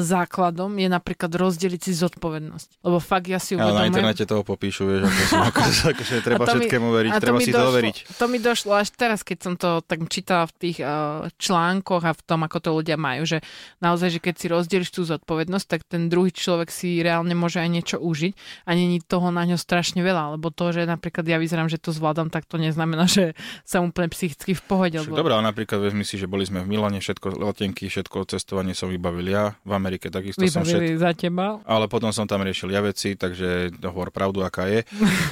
základom 0.00 0.72
je 0.76 0.88
napríklad 0.88 1.32
rozdeliť 1.32 1.80
si 1.80 1.92
zodpovednosť. 1.96 2.84
Lebo 2.84 2.98
fakt 3.02 3.26
ja 3.28 3.40
si 3.40 3.56
Ale 3.56 3.72
na 3.72 3.88
uvedomujem... 3.88 3.92
internete 3.92 4.24
toho 4.28 4.42
popíšu, 4.46 4.82
vieš, 4.88 5.08
ako 5.08 5.22
som, 5.26 5.40
akože, 5.48 5.84
akože 5.96 6.14
treba 6.22 6.44
to 6.44 6.58
všetkému 6.58 6.88
veriť, 6.92 7.10
treba 7.18 7.38
si 7.40 7.52
to 7.52 7.64
overiť. 7.64 7.96
To 8.20 8.24
mi 8.28 8.38
došlo 8.38 8.72
až 8.78 8.88
teraz, 8.92 9.20
keď 9.24 9.38
som 9.42 9.54
to 9.58 9.80
tak 9.82 10.04
čítala 10.08 10.46
v 10.48 10.54
tých 10.58 10.78
uh, 10.82 11.26
článkoch 11.40 12.02
a 12.04 12.12
v 12.12 12.22
tom, 12.22 12.44
ako 12.44 12.58
to 12.60 12.70
ľudia 12.72 12.96
majú, 13.00 13.26
že 13.26 13.42
naozaj, 13.78 14.18
že 14.18 14.20
keď 14.22 14.34
si 14.38 14.46
rozdeliš 14.50 14.90
tú 14.92 15.02
zodpovednosť, 15.02 15.61
tak 15.64 15.84
ten 15.84 16.06
druhý 16.06 16.30
človek 16.30 16.68
si 16.68 17.00
reálne 17.00 17.32
môže 17.32 17.58
aj 17.58 17.68
niečo 17.68 17.96
užiť 17.98 18.32
a 18.64 18.74
není 18.74 19.00
toho 19.00 19.30
na 19.30 19.42
ňo 19.42 19.56
strašne 19.56 20.00
veľa, 20.00 20.36
lebo 20.36 20.50
to, 20.50 20.70
že 20.70 20.84
napríklad 20.84 21.22
ja 21.24 21.36
vyzerám, 21.36 21.66
že 21.66 21.76
to 21.76 21.90
zvládam, 21.90 22.28
tak 22.28 22.44
to 22.44 22.56
neznamená, 22.56 23.04
že 23.12 23.32
som 23.62 23.86
úplne 23.86 24.08
psychicky 24.08 24.52
v 24.52 24.62
pohode. 24.62 24.96
Však 24.98 25.08
Lebo... 25.08 25.18
Dobre, 25.18 25.32
ale 25.34 25.44
napríklad 25.44 25.78
vezmi 25.80 26.02
si, 26.02 26.16
že 26.16 26.26
boli 26.26 26.44
sme 26.44 26.62
v 26.62 26.68
Milane, 26.68 26.98
všetko 26.98 27.40
letenky, 27.42 27.86
všetko 27.88 28.28
cestovanie 28.28 28.72
som 28.72 28.88
vybavil 28.88 29.26
ja, 29.26 29.54
v 29.62 29.72
Amerike 29.72 30.08
takisto 30.08 30.40
som 30.44 30.62
všetko 30.62 30.80
Vybavili 30.82 30.96
za 30.98 31.10
teba. 31.14 31.46
ale 31.64 31.84
potom 31.86 32.10
som 32.10 32.26
tam 32.26 32.42
riešil 32.42 32.68
ja 32.68 32.80
veci, 32.80 33.14
takže 33.14 33.72
hovor 33.84 34.10
pravdu, 34.10 34.42
aká 34.42 34.66
je. 34.68 34.82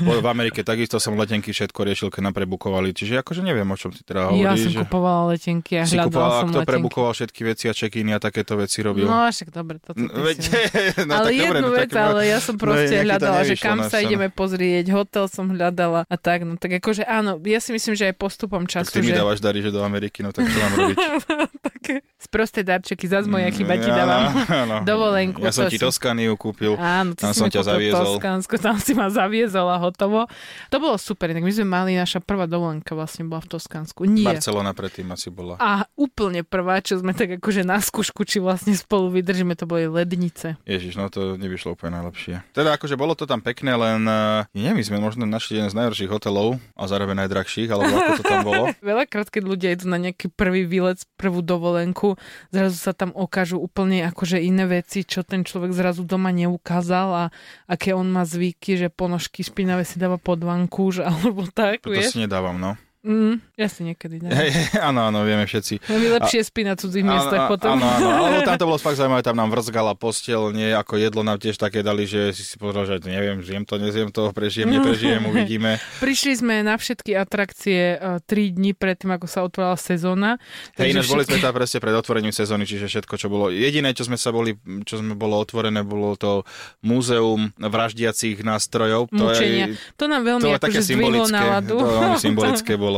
V 0.00 0.26
Amerike 0.26 0.62
takisto 0.62 0.96
som 0.96 1.16
letenky 1.16 1.50
všetko 1.50 1.80
riešil, 1.82 2.08
keď 2.08 2.30
nám 2.30 2.34
prebukovali, 2.34 2.90
čiže 2.90 3.20
akože 3.20 3.40
neviem, 3.40 3.64
o 3.64 3.76
čom 3.76 3.90
ty 3.90 4.00
teda 4.00 4.30
Ja 4.37 4.54
hovoríš. 4.54 4.62
som 4.62 4.72
že 4.72 4.80
kupovala 4.84 5.22
letenky 5.34 5.72
a 5.76 5.84
si 5.84 5.96
hľadala 5.96 6.28
som 6.40 6.49
letenky. 6.50 6.68
prebukoval 6.68 7.12
všetky 7.12 7.40
veci 7.44 7.64
a 7.66 7.72
check-iny 7.72 8.12
a 8.12 8.20
takéto 8.20 8.54
veci 8.54 8.80
robil. 8.80 9.04
No 9.04 9.25
však 9.25 9.49
dobre, 9.50 9.78
N- 9.92 10.10
Veď, 10.24 10.38
no, 11.08 11.12
ale 11.20 11.28
tak 11.28 11.36
dobre, 11.36 11.58
jednu 11.60 11.68
no, 11.68 11.74
vec, 11.76 11.80
tak, 11.86 11.90
no, 11.92 12.02
ale 12.10 12.20
ja 12.26 12.38
som 12.40 12.54
no, 12.56 12.62
proste 12.64 12.96
to 12.96 13.04
hľadala, 13.04 13.38
že 13.44 13.54
kam 13.54 13.78
sa 13.84 13.96
ideme 14.00 14.28
pozrieť, 14.32 14.84
hotel 14.90 15.24
som 15.28 15.46
hľadala 15.52 16.08
a 16.08 16.16
tak, 16.16 16.48
no 16.48 16.56
tak 16.56 16.80
akože 16.80 17.04
áno, 17.04 17.36
ja 17.44 17.60
si 17.60 17.70
myslím, 17.70 17.94
že 17.94 18.08
aj 18.08 18.14
postupom 18.16 18.64
Tak 18.64 18.88
času, 18.88 18.90
ty 18.96 19.00
mi 19.04 19.12
že 19.12 19.20
dávaš 19.20 19.38
dary, 19.38 19.60
že 19.60 19.70
do 19.70 19.84
Ameriky, 19.84 20.24
no 20.24 20.32
tak 20.32 20.48
čo 20.48 20.56
mám 20.56 20.72
robiť? 20.74 20.96
také 21.70 21.94
sprosté 22.16 22.60
darčeky, 22.64 23.04
zase 23.08 23.26
moja 23.28 23.48
chyba 23.50 23.76
ti 23.76 23.88
Mm, 23.90 23.96
dávam. 23.96 24.22
Dovolenku, 24.90 25.42
Ja 25.42 25.50
som 25.50 25.66
ti 25.66 25.76
si- 25.76 25.82
Toskaniu 25.82 26.38
kúpil. 26.38 26.78
Áno, 26.78 27.16
ty 27.18 27.26
Tam 27.26 27.32
si 27.34 27.42
som 27.42 27.50
mi 27.50 27.54
ťa 27.56 27.62
zaviezol. 27.66 28.06
Toskánsko, 28.16 28.54
tam 28.62 28.76
si 28.78 28.92
ma 28.94 29.10
zaviezol 29.10 29.66
a 29.66 29.82
hotovo. 29.82 30.30
To 30.70 30.76
bolo 30.78 30.94
super, 31.00 31.32
inak 31.34 31.42
my 31.42 31.50
sme 31.50 31.66
mali, 31.66 31.90
naša 31.98 32.22
prvá 32.22 32.46
dovolenka 32.46 32.94
vlastne 32.94 33.26
bola 33.26 33.42
v 33.42 33.48
Toskánsku. 33.50 34.06
Nie. 34.06 34.36
Barcelona 34.36 34.70
predtým 34.76 35.10
asi 35.10 35.32
bola. 35.32 35.58
A 35.58 35.88
úplne 35.98 36.46
prvá, 36.46 36.78
čo 36.78 37.00
sme 37.02 37.16
tak 37.16 37.42
akože 37.42 37.66
na 37.66 37.82
skúšku, 37.82 38.22
či 38.22 38.38
vlastne 38.38 38.76
spolu 38.76 39.10
vydržíme, 39.10 39.58
to 39.58 39.66
boli 39.66 39.90
lednice. 40.11 40.59
Ježiš, 40.67 40.99
no 40.99 41.07
to 41.07 41.38
nevyšlo 41.38 41.79
úplne 41.79 42.02
najlepšie. 42.02 42.43
Teda 42.50 42.75
akože 42.75 42.99
bolo 42.99 43.14
to 43.14 43.31
tam 43.31 43.38
pekné, 43.38 43.79
len 43.79 44.02
uh, 44.02 44.43
neviem, 44.50 44.83
my 44.83 44.85
sme 44.85 44.99
možno 44.99 45.23
našli 45.25 45.62
jeden 45.62 45.71
z 45.71 45.79
najhorších 45.79 46.11
hotelov 46.11 46.59
a 46.75 46.83
zároveň 46.90 47.25
najdrahších, 47.26 47.71
alebo 47.71 47.95
ako 47.95 48.12
to 48.19 48.25
tam 48.26 48.40
bolo. 48.43 48.64
Veľakrát, 48.83 49.31
keď 49.31 49.43
ľudia 49.47 49.71
idú 49.71 49.87
na 49.87 50.02
nejaký 50.02 50.35
prvý 50.35 50.67
výlet, 50.67 50.99
prvú 51.14 51.40
dovolenku, 51.47 52.19
zrazu 52.50 52.76
sa 52.76 52.90
tam 52.90 53.14
ukážu 53.14 53.62
úplne 53.62 54.02
akože 54.11 54.43
iné 54.43 54.67
veci, 54.67 55.07
čo 55.07 55.23
ten 55.23 55.47
človek 55.47 55.71
zrazu 55.71 56.02
doma 56.02 56.35
neukázal 56.35 57.09
a 57.14 57.25
aké 57.71 57.95
on 57.95 58.11
má 58.11 58.26
zvyky, 58.26 58.75
že 58.75 58.88
ponožky 58.90 59.47
špinavé 59.47 59.87
si 59.87 60.02
dáva 60.02 60.19
pod 60.19 60.43
vankúš 60.43 61.05
alebo 61.07 61.47
tak, 61.47 61.87
To 61.87 61.95
si 62.02 62.19
nedávam, 62.19 62.59
no. 62.59 62.75
Mm, 63.00 63.40
ja 63.54 63.64
si 63.64 63.80
niekedy 63.80 64.21
dám. 64.21 64.28
Hej, 64.30 64.52
áno, 64.78 65.00
áno, 65.02 65.25
vieme 65.25 65.42
všetci. 65.42 65.80
Veľmi 65.83 66.09
lepšie 66.21 66.40
spí 66.42 66.62
na 66.62 66.76
cudzích 66.76 67.00
miestach 67.00 67.45
áno, 67.45 67.50
potom. 67.50 67.73
Áno, 67.75 67.87
áno, 67.87 68.09
ale 68.28 68.45
tam 68.45 68.54
to 68.54 68.66
bolo 68.66 68.76
fakt 68.76 68.95
zaujímavé, 68.95 69.23
tam 69.23 69.35
nám 69.35 69.49
vrzgala 69.50 69.95
postel, 69.95 70.50
nie 70.50 70.69
ako 70.69 70.99
jedlo 70.99 71.25
nám 71.25 71.37
tiež 71.37 71.57
také 71.57 71.80
dali, 71.80 72.04
že 72.04 72.30
si 72.30 72.45
si 72.45 72.54
povedal, 72.54 72.85
že 72.85 73.00
neviem, 73.02 73.40
zjem 73.40 73.64
to, 73.64 73.75
nezjem 73.76 74.09
to, 74.09 74.28
prežijem, 74.30 74.69
neprežijem, 74.71 75.25
uvidíme. 75.25 75.80
Prišli 76.04 76.33
sme 76.37 76.61
na 76.61 76.76
všetky 76.76 77.16
atrakcie 77.16 77.97
3 77.97 78.23
dní 78.28 78.73
predtým, 78.73 79.09
ako 79.11 79.25
sa 79.25 79.42
otvorila 79.42 79.75
sezóna. 79.75 80.37
Hej, 80.76 80.92
ináč 80.92 81.09
boli 81.09 81.25
sme 81.25 81.35
všetky- 81.35 81.42
tam 81.42 81.57
presne 81.57 81.78
pred 81.78 81.95
otvorením 81.95 82.33
sezóny, 82.33 82.64
čiže 82.64 82.85
všetko, 82.87 83.14
čo 83.16 83.26
bolo. 83.26 83.49
Jediné, 83.49 83.97
čo 83.97 84.04
sme 84.04 84.21
sa 84.21 84.28
boli, 84.28 84.52
čo 84.85 85.00
sme 85.00 85.16
bolo 85.16 85.40
otvorené, 85.40 85.80
bolo 85.80 86.12
to 86.14 86.45
múzeum 86.80 87.49
vraždiacich 87.57 88.40
nástrojov. 88.40 89.09
To 89.09 89.25
Mučenia. 89.26 89.73
je, 89.73 89.80
To 89.97 90.04
nám 90.04 90.21
veľmi 90.23 90.42
to 90.42 90.49
také 90.54 90.69
akože 90.69 90.80
zdvihlo 90.83 91.25
symbolické. 91.25 91.33
náladu. 91.33 91.76
To 91.76 91.87
veľmi 91.88 92.19
symbolické 92.19 92.73
bolo. 92.83 92.88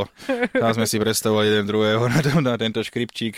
Tam 0.53 0.73
sme 0.73 0.89
si 0.89 0.97
predstavovali 0.97 1.53
jeden 1.53 1.67
druhého 1.69 2.09
na, 2.09 2.21
na 2.41 2.55
tento 2.57 2.81
škripčík. 2.81 3.37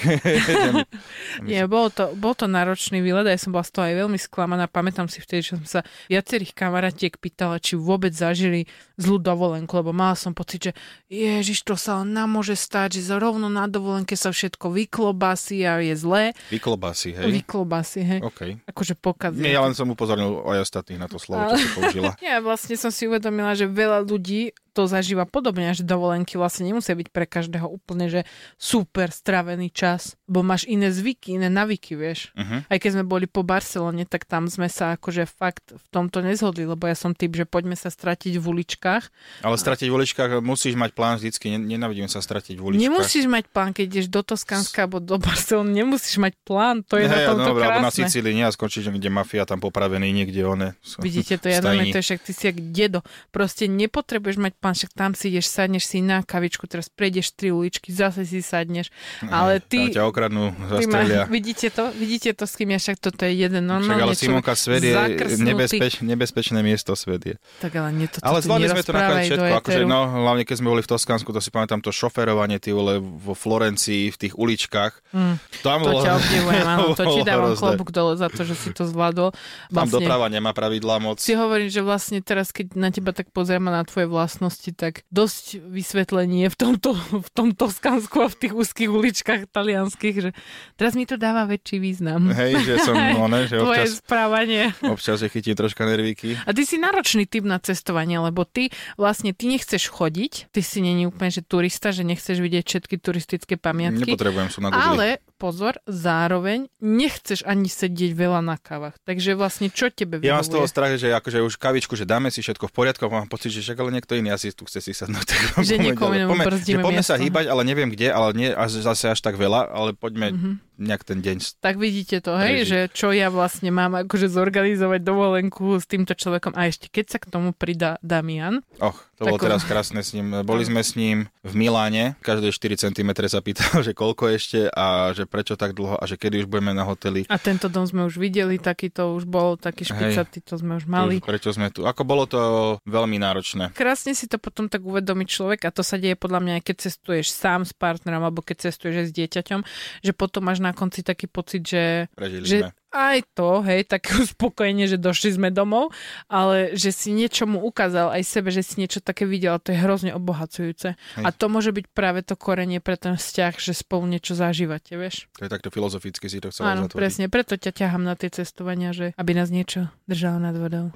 Nie, 1.48 1.66
bolo 1.66 1.90
to, 1.90 2.14
bol 2.14 2.32
to 2.38 2.46
náročný 2.46 3.02
výlet 3.02 3.26
a 3.26 3.34
ja 3.34 3.40
som 3.40 3.50
bola 3.50 3.66
z 3.66 3.72
toho 3.74 3.84
aj 3.90 3.94
veľmi 4.06 4.18
sklamaná. 4.18 4.70
Pamätám 4.70 5.10
si 5.10 5.18
vtedy, 5.18 5.42
že 5.42 5.50
som 5.58 5.66
sa 5.66 5.80
viacerých 6.06 6.54
kamarátiek 6.54 7.18
pýtala, 7.18 7.58
či 7.58 7.74
vôbec 7.74 8.14
zažili 8.14 8.70
zlú 8.94 9.18
dovolenku, 9.18 9.74
lebo 9.74 9.90
mala 9.90 10.14
som 10.14 10.30
pocit, 10.30 10.70
že 10.70 10.72
ježiš, 11.10 11.66
to 11.66 11.74
sa 11.74 12.06
nám 12.06 12.30
môže 12.30 12.54
stať, 12.54 13.02
že 13.02 13.18
rovno 13.18 13.50
na 13.50 13.66
dovolenke 13.66 14.14
sa 14.14 14.30
všetko 14.30 14.70
vyklobasí 14.70 15.66
a 15.66 15.82
je 15.82 15.94
zlé. 15.98 16.22
Vyklobasy, 16.52 17.10
hej? 17.16 17.30
Vyklobasí, 17.42 18.00
hej. 18.06 18.20
OK. 18.22 18.40
Akože 18.70 18.94
pokazí. 18.94 19.42
Nie, 19.42 19.58
ja 19.58 19.62
len 19.66 19.74
som 19.74 19.90
upozornil 19.90 20.46
aj 20.46 20.70
ostatných 20.70 21.00
na 21.02 21.08
to 21.10 21.18
slovo, 21.18 21.54
čo 21.54 21.58
si 21.58 21.68
použila. 21.74 22.12
Ja 22.24 22.40
vlastne 22.40 22.74
som 22.80 22.88
si 22.88 23.04
uvedomila, 23.04 23.52
že 23.52 23.68
veľa 23.68 24.00
ľudí 24.06 24.54
to 24.74 24.90
zažíva 24.90 25.22
podobne, 25.22 25.70
že 25.70 25.86
dovolenky 25.86 26.34
vlastne 26.34 26.66
nemusia 26.66 26.98
byť 26.98 27.08
pre 27.14 27.30
každého 27.30 27.70
úplne, 27.70 28.10
že 28.10 28.20
super 28.58 29.14
stravený 29.14 29.70
čas, 29.70 30.18
bo 30.26 30.42
máš 30.42 30.66
iné 30.66 30.90
zvyky, 30.90 31.38
iné 31.38 31.46
navyky, 31.46 31.94
vieš. 31.94 32.34
Uh-huh. 32.34 32.66
Aj 32.66 32.78
keď 32.82 32.98
sme 32.98 33.04
boli 33.06 33.30
po 33.30 33.46
Barcelone, 33.46 34.02
tak 34.02 34.26
tam 34.26 34.50
sme 34.50 34.66
sa 34.66 34.98
akože 34.98 35.30
fakt 35.30 35.70
v 35.70 35.86
tomto 35.94 36.26
nezhodli, 36.26 36.66
lebo 36.66 36.90
ja 36.90 36.98
som 36.98 37.14
typ, 37.14 37.30
že 37.38 37.46
poďme 37.46 37.78
sa 37.78 37.92
stratiť 37.92 38.34
v 38.34 38.44
uličkách. 38.44 39.04
Ale 39.46 39.54
stratiť 39.54 39.86
v 39.86 39.94
uličkách 39.94 40.30
musíš 40.42 40.74
mať 40.74 40.90
plán 40.96 41.20
vždycky, 41.20 41.54
ne- 41.54 41.62
nenavidím 41.76 42.08
sa 42.08 42.18
stratiť 42.18 42.56
v 42.56 42.62
uličkách. 42.62 42.86
Nemusíš 42.88 43.24
mať 43.28 43.44
plán, 43.52 43.70
keď 43.76 43.84
ideš 43.84 44.06
do 44.08 44.26
Toskánska 44.26 44.86
alebo 44.88 44.98
do 44.98 45.20
Barcelony, 45.20 45.84
nemusíš 45.84 46.18
mať 46.18 46.34
plán, 46.42 46.82
to 46.82 46.98
je 46.98 47.06
na 47.06 47.22
Hej, 47.22 47.26
tomto 47.30 47.50
no, 47.52 47.60
alebo 47.60 47.80
na 47.84 47.92
krásne. 47.92 48.10
Sicílii 48.10 48.34
nie 48.34 48.44
a 48.44 48.50
skončíš 48.50 48.90
niekde 48.90 49.12
mafia 49.12 49.44
tam 49.46 49.62
popravený, 49.62 50.10
niekde 50.10 50.40
one. 50.42 50.68
Vidíte 50.98 51.36
to, 51.36 51.52
ja 51.52 51.60
to 51.60 51.68
je 51.70 52.04
však 52.04 52.20
ty 52.20 52.32
si 52.36 52.44
jak 52.52 52.58
dedo. 52.72 53.00
Proste 53.32 53.64
nepotrebuješ 53.66 54.36
mať 54.36 54.52
plán, 54.64 54.72
však 54.72 54.96
tam 54.96 55.12
si 55.12 55.28
ideš, 55.28 55.52
sadneš 55.52 55.84
si 55.84 56.00
na 56.00 56.24
kavičku, 56.24 56.64
teraz 56.64 56.88
prejdeš 56.88 57.36
tri 57.36 57.52
uličky, 57.52 57.92
zase 57.92 58.24
si 58.24 58.40
sadneš. 58.40 58.88
Ale 59.28 59.60
ty, 59.60 59.92
Tam 59.92 60.00
ťa 60.00 60.04
okradnú, 60.08 60.56
ty 60.56 60.88
ma, 60.88 61.04
zastrelia. 61.04 61.22
vidíte 61.36 61.68
to? 61.68 61.92
Vidíte 61.92 62.32
to, 62.32 62.48
s 62.48 62.56
kým 62.56 62.72
ja 62.72 62.80
však 62.80 62.96
toto 62.96 63.28
je 63.28 63.36
jeden 63.36 63.68
Však 63.68 63.72
normálne 63.76 64.02
ale 64.08 64.16
Simonka, 64.16 64.56
svet 64.56 64.80
je 64.80 64.96
nebezpeč, 65.36 66.00
nebezpečné 66.00 66.64
miesto, 66.64 66.96
svet 66.96 67.22
je. 67.28 67.34
Tak 67.60 67.76
ale 67.76 67.92
nie, 67.92 68.08
to, 68.08 68.24
Ale 68.24 68.40
zvládli 68.40 68.72
sme 68.72 68.80
to 68.80 68.92
nakoniec 68.96 69.28
všetko, 69.28 69.54
akože 69.60 69.82
no, 69.84 70.00
hlavne 70.24 70.44
keď 70.48 70.56
sme 70.56 70.68
boli 70.72 70.80
v 70.80 70.88
Toskánsku, 70.88 71.28
to 71.34 71.40
si 71.44 71.50
pamätám 71.50 71.84
to 71.84 71.90
šoferovanie, 71.90 72.56
ty 72.56 72.70
vole, 72.70 73.02
vo 73.02 73.36
Florencii, 73.36 74.14
v 74.14 74.16
tých 74.16 74.32
uličkách. 74.38 74.92
Mm, 75.12 75.36
Tam 75.60 75.80
to 75.82 75.90
bolo, 75.90 76.00
ťa 76.00 76.12
obdivujem, 76.16 76.64
áno, 76.64 76.82
to 76.98 77.04
ti 77.10 77.20
dávam 77.26 77.52
klobúk 77.52 77.90
dole 77.90 78.14
za 78.16 78.30
to, 78.30 78.46
že 78.46 78.54
si 78.54 78.70
to 78.72 78.86
zvládol. 78.86 79.34
Tam 79.68 79.88
doprava 79.90 80.30
nemá 80.30 80.54
pravidlá 80.54 81.02
moc. 81.02 81.18
si 81.18 81.34
hovorím, 81.34 81.68
že 81.68 81.82
vlastne 81.82 82.22
teraz, 82.22 82.54
keď 82.54 82.78
na 82.78 82.94
teba 82.94 83.10
tak 83.10 83.34
pozriem 83.34 83.66
a 83.66 83.82
na 83.82 83.82
tvoje 83.82 84.06
vlastnosti, 84.06 84.53
tak 84.76 85.02
dosť 85.10 85.58
vysvetlenie 85.66 86.46
v 86.46 86.56
tomto, 86.56 86.94
v 86.96 87.28
tom 87.34 87.50
Toskánsku 87.56 88.22
a 88.22 88.28
v 88.30 88.36
tých 88.36 88.52
úzkých 88.54 88.90
uličkách 88.90 89.40
talianských, 89.50 90.16
že 90.20 90.30
teraz 90.78 90.94
mi 90.94 91.08
to 91.08 91.18
dáva 91.18 91.48
väčší 91.48 91.82
význam. 91.82 92.30
Hej, 92.30 92.62
že 92.62 92.74
som, 92.84 92.94
no 93.18 93.26
ne, 93.26 93.48
že 93.50 93.58
Tvoje 93.58 93.90
občas, 93.90 93.98
správanie. 93.98 94.62
občas 94.84 95.16
že 95.24 95.32
chytím 95.32 95.56
troška 95.56 95.88
nervíky. 95.88 96.36
A 96.44 96.50
ty 96.52 96.62
si 96.68 96.76
náročný 96.76 97.24
typ 97.24 97.42
na 97.48 97.56
cestovanie, 97.58 98.20
lebo 98.20 98.44
ty 98.44 98.70
vlastne 99.00 99.32
ty 99.32 99.48
nechceš 99.48 99.88
chodiť, 99.88 100.52
ty 100.52 100.60
si 100.60 100.84
není 100.84 101.08
úplne, 101.08 101.32
že 101.32 101.40
turista, 101.40 101.90
že 101.90 102.04
nechceš 102.04 102.38
vidieť 102.38 102.64
všetky 102.66 102.96
turistické 103.00 103.54
pamiatky. 103.56 104.04
Nepotrebujem 104.04 104.48
sú 104.52 104.60
na 104.60 104.70
Google. 104.70 104.84
Ale 104.84 105.06
pozor, 105.44 105.76
zároveň 105.84 106.72
nechceš 106.78 107.44
ani 107.44 107.66
sedieť 107.66 108.12
veľa 108.12 108.40
na 108.40 108.56
kávach. 108.56 108.96
Takže 109.02 109.34
vlastne 109.34 109.68
čo 109.68 109.88
tebe 109.88 110.16
Ja 110.18 110.36
mám 110.36 110.42
z 110.42 110.48
toho 110.48 110.62
vyhovuje? 110.62 110.72
strach, 110.72 110.92
že 110.94 111.08
akože 111.10 111.38
už 111.42 111.54
kavičku, 111.54 111.92
že 111.92 112.04
dáme 112.04 112.28
si 112.28 112.40
všetko 112.40 112.64
v 112.64 112.74
poriadku 112.74 113.04
mám 113.06 113.26
pocit, 113.26 113.50
že 113.50 113.60
však 113.60 113.76
ale 113.76 113.92
niekto 113.92 114.14
iný 114.14 114.30
asi 114.30 114.48
tu 114.50 114.64
chce 114.64 114.80
si 114.80 114.92
sadnúť. 114.92 115.26
Tak 115.54 115.60
Že 115.60 115.76
niekomu 115.82 116.12
inému 116.14 116.32
brzdíme 116.32 116.80
poďme 116.80 117.02
sa 117.02 117.14
hýbať, 117.14 117.44
ale 117.46 117.60
neviem 117.62 117.86
kde, 117.86 118.08
ale 118.08 118.32
nie 118.32 118.48
až, 118.48 118.80
zase 118.80 119.06
až 119.06 119.20
tak 119.20 119.34
veľa, 119.34 119.68
ale 119.68 119.92
poďme 119.92 120.32
Mhm. 120.32 120.52
nejak 120.80 121.02
ten 121.04 121.18
deň. 121.18 121.60
Tak 121.60 121.76
vidíte 121.76 122.18
to, 122.18 122.34
hej, 122.34 122.62
Prežiť. 122.62 122.66
že 122.66 122.78
čo 122.90 123.08
ja 123.10 123.28
vlastne 123.28 123.68
mám 123.68 123.94
akože 123.96 124.26
zorganizovať 124.26 125.00
dovolenku 125.00 125.76
s 125.76 125.84
týmto 125.84 126.12
človekom 126.12 126.50
a 126.52 126.64
ešte 126.64 126.88
keď 126.88 127.04
sa 127.06 127.18
k 127.18 127.28
tomu 127.28 127.52
pridá 127.52 128.00
Damian, 128.00 128.64
Och, 128.78 128.96
to 129.14 129.30
bolo 129.30 129.38
teraz 129.38 129.62
krásne 129.62 130.02
s 130.02 130.12
ním. 130.12 130.42
Boli 130.42 130.66
sme 130.66 130.82
s 130.82 130.98
ním 130.98 131.30
v 131.46 131.52
Miláne, 131.54 132.18
každé 132.20 132.50
4 132.50 132.90
cm 132.90 133.10
sa 133.30 133.40
pýtal, 133.40 133.80
že 133.86 133.94
koľko 133.94 134.30
ešte 134.34 134.66
a 134.70 135.14
že 135.14 135.24
prečo 135.24 135.54
tak 135.54 135.72
dlho 135.78 135.96
a 135.98 136.04
že 136.04 136.18
kedy 136.18 136.44
už 136.44 136.46
budeme 136.50 136.74
na 136.74 136.82
hoteli. 136.82 137.24
a 137.30 137.36
tento 137.38 137.70
dom 137.70 137.86
sme 137.86 138.04
už 138.06 138.18
videli, 138.18 138.58
taký 138.58 138.90
to 138.90 139.14
už 139.14 139.24
bol, 139.24 139.54
taký 139.54 139.86
špicatý, 139.86 140.42
to 140.42 140.58
sme 140.58 140.78
už 140.78 140.86
mali. 140.90 141.22
Už 141.22 141.26
Prečo 141.26 141.50
sme 141.54 141.70
tu? 141.70 141.86
Ako 141.86 142.02
bolo 142.02 142.26
to 142.26 142.40
veľmi 142.84 143.16
náročné. 143.18 143.72
Krásne 143.74 144.12
si 144.12 144.26
to 144.26 144.36
potom 144.36 144.66
tak 144.66 144.82
uvedomí 144.82 145.24
človek 145.24 145.66
a 145.66 145.74
to 145.74 145.86
sa 145.86 145.96
deje 145.96 146.18
podľa 146.18 146.40
mňa 146.42 146.52
aj 146.60 146.62
keď 146.66 146.76
cestuješ 146.90 147.32
sám 147.32 147.64
s 147.64 147.72
partnerom 147.72 148.22
alebo 148.22 148.42
keď 148.42 148.70
cestuješ 148.70 149.04
aj 149.04 149.06
s 149.10 149.12
dieťaťom, 149.14 149.60
že 150.02 150.12
potom 150.12 150.46
máš 150.46 150.60
na 150.60 150.74
konci 150.74 151.00
taký 151.06 151.26
pocit, 151.30 151.62
že, 151.64 152.10
Prežili 152.14 152.44
že 152.46 152.58
sme. 152.64 152.70
Aj 152.94 153.26
to, 153.34 153.66
hej, 153.66 153.90
také 153.90 154.14
uspokojenie, 154.22 154.86
že 154.92 155.02
došli 155.02 155.34
sme 155.34 155.50
domov, 155.50 155.90
ale 156.30 156.78
že 156.78 156.94
si 156.94 157.10
niečomu 157.10 157.58
ukázal 157.66 158.14
aj 158.14 158.22
sebe, 158.22 158.54
že 158.54 158.62
si 158.62 158.78
niečo 158.78 159.02
také 159.02 159.26
videl, 159.26 159.58
to 159.58 159.74
je 159.74 159.78
hrozne 159.82 160.14
obohacujúce. 160.14 160.94
Hej. 160.94 161.24
A 161.26 161.28
to 161.34 161.50
môže 161.50 161.74
byť 161.74 161.90
práve 161.90 162.22
to 162.22 162.38
korenie 162.38 162.78
pre 162.78 162.94
ten 162.94 163.18
vzťah, 163.18 163.58
že 163.58 163.74
spolu 163.74 164.06
niečo 164.06 164.38
zažívate, 164.38 164.94
vieš? 164.94 165.26
To 165.42 165.44
je 165.44 165.50
takto 165.50 165.74
filozoficky 165.74 166.30
si 166.30 166.38
to 166.38 166.54
chcel 166.54 166.70
Áno, 166.70 166.86
zatvoriť. 166.86 166.94
presne, 166.96 167.24
preto 167.26 167.58
ťa 167.58 167.74
ťahám 167.74 168.06
na 168.06 168.14
tie 168.14 168.30
cestovania, 168.30 168.94
že 168.94 169.10
aby 169.18 169.34
nás 169.34 169.50
niečo 169.50 169.90
držalo 170.06 170.38
nad 170.38 170.54
vodou. 170.54 170.94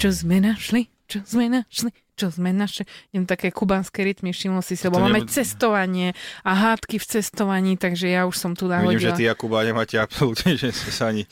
Čo 0.00 0.10
sme 0.16 0.40
našli? 0.40 0.88
Čo 1.04 1.20
sme 1.22 1.46
našli? 1.46 1.90
Čo 2.14 2.28
sme 2.30 2.50
našli? 2.50 2.84
Idem 3.10 3.24
také 3.24 3.48
kubanské 3.48 4.00
rytmy, 4.02 4.30
všimol 4.30 4.60
si 4.60 4.72
si, 4.72 4.84
lebo 4.84 4.96
máme 4.98 5.20
nebu- 5.20 5.28
cestovanie 5.30 6.12
a 6.40 6.52
hádky 6.54 6.96
v 6.96 7.06
cestovaní, 7.06 7.72
takže 7.74 8.08
ja 8.08 8.24
už 8.24 8.32
som 8.32 8.52
tu 8.52 8.64
Vidím, 8.66 8.94
že 8.94 9.08
nahodila. 9.08 9.16
ty, 9.16 9.24
Jakuba, 9.24 9.58
nemáte 9.62 9.96
absolútne, 9.96 10.52
že 10.60 10.70
ste 10.70 10.90
sa 10.90 11.08
ani 11.08 11.24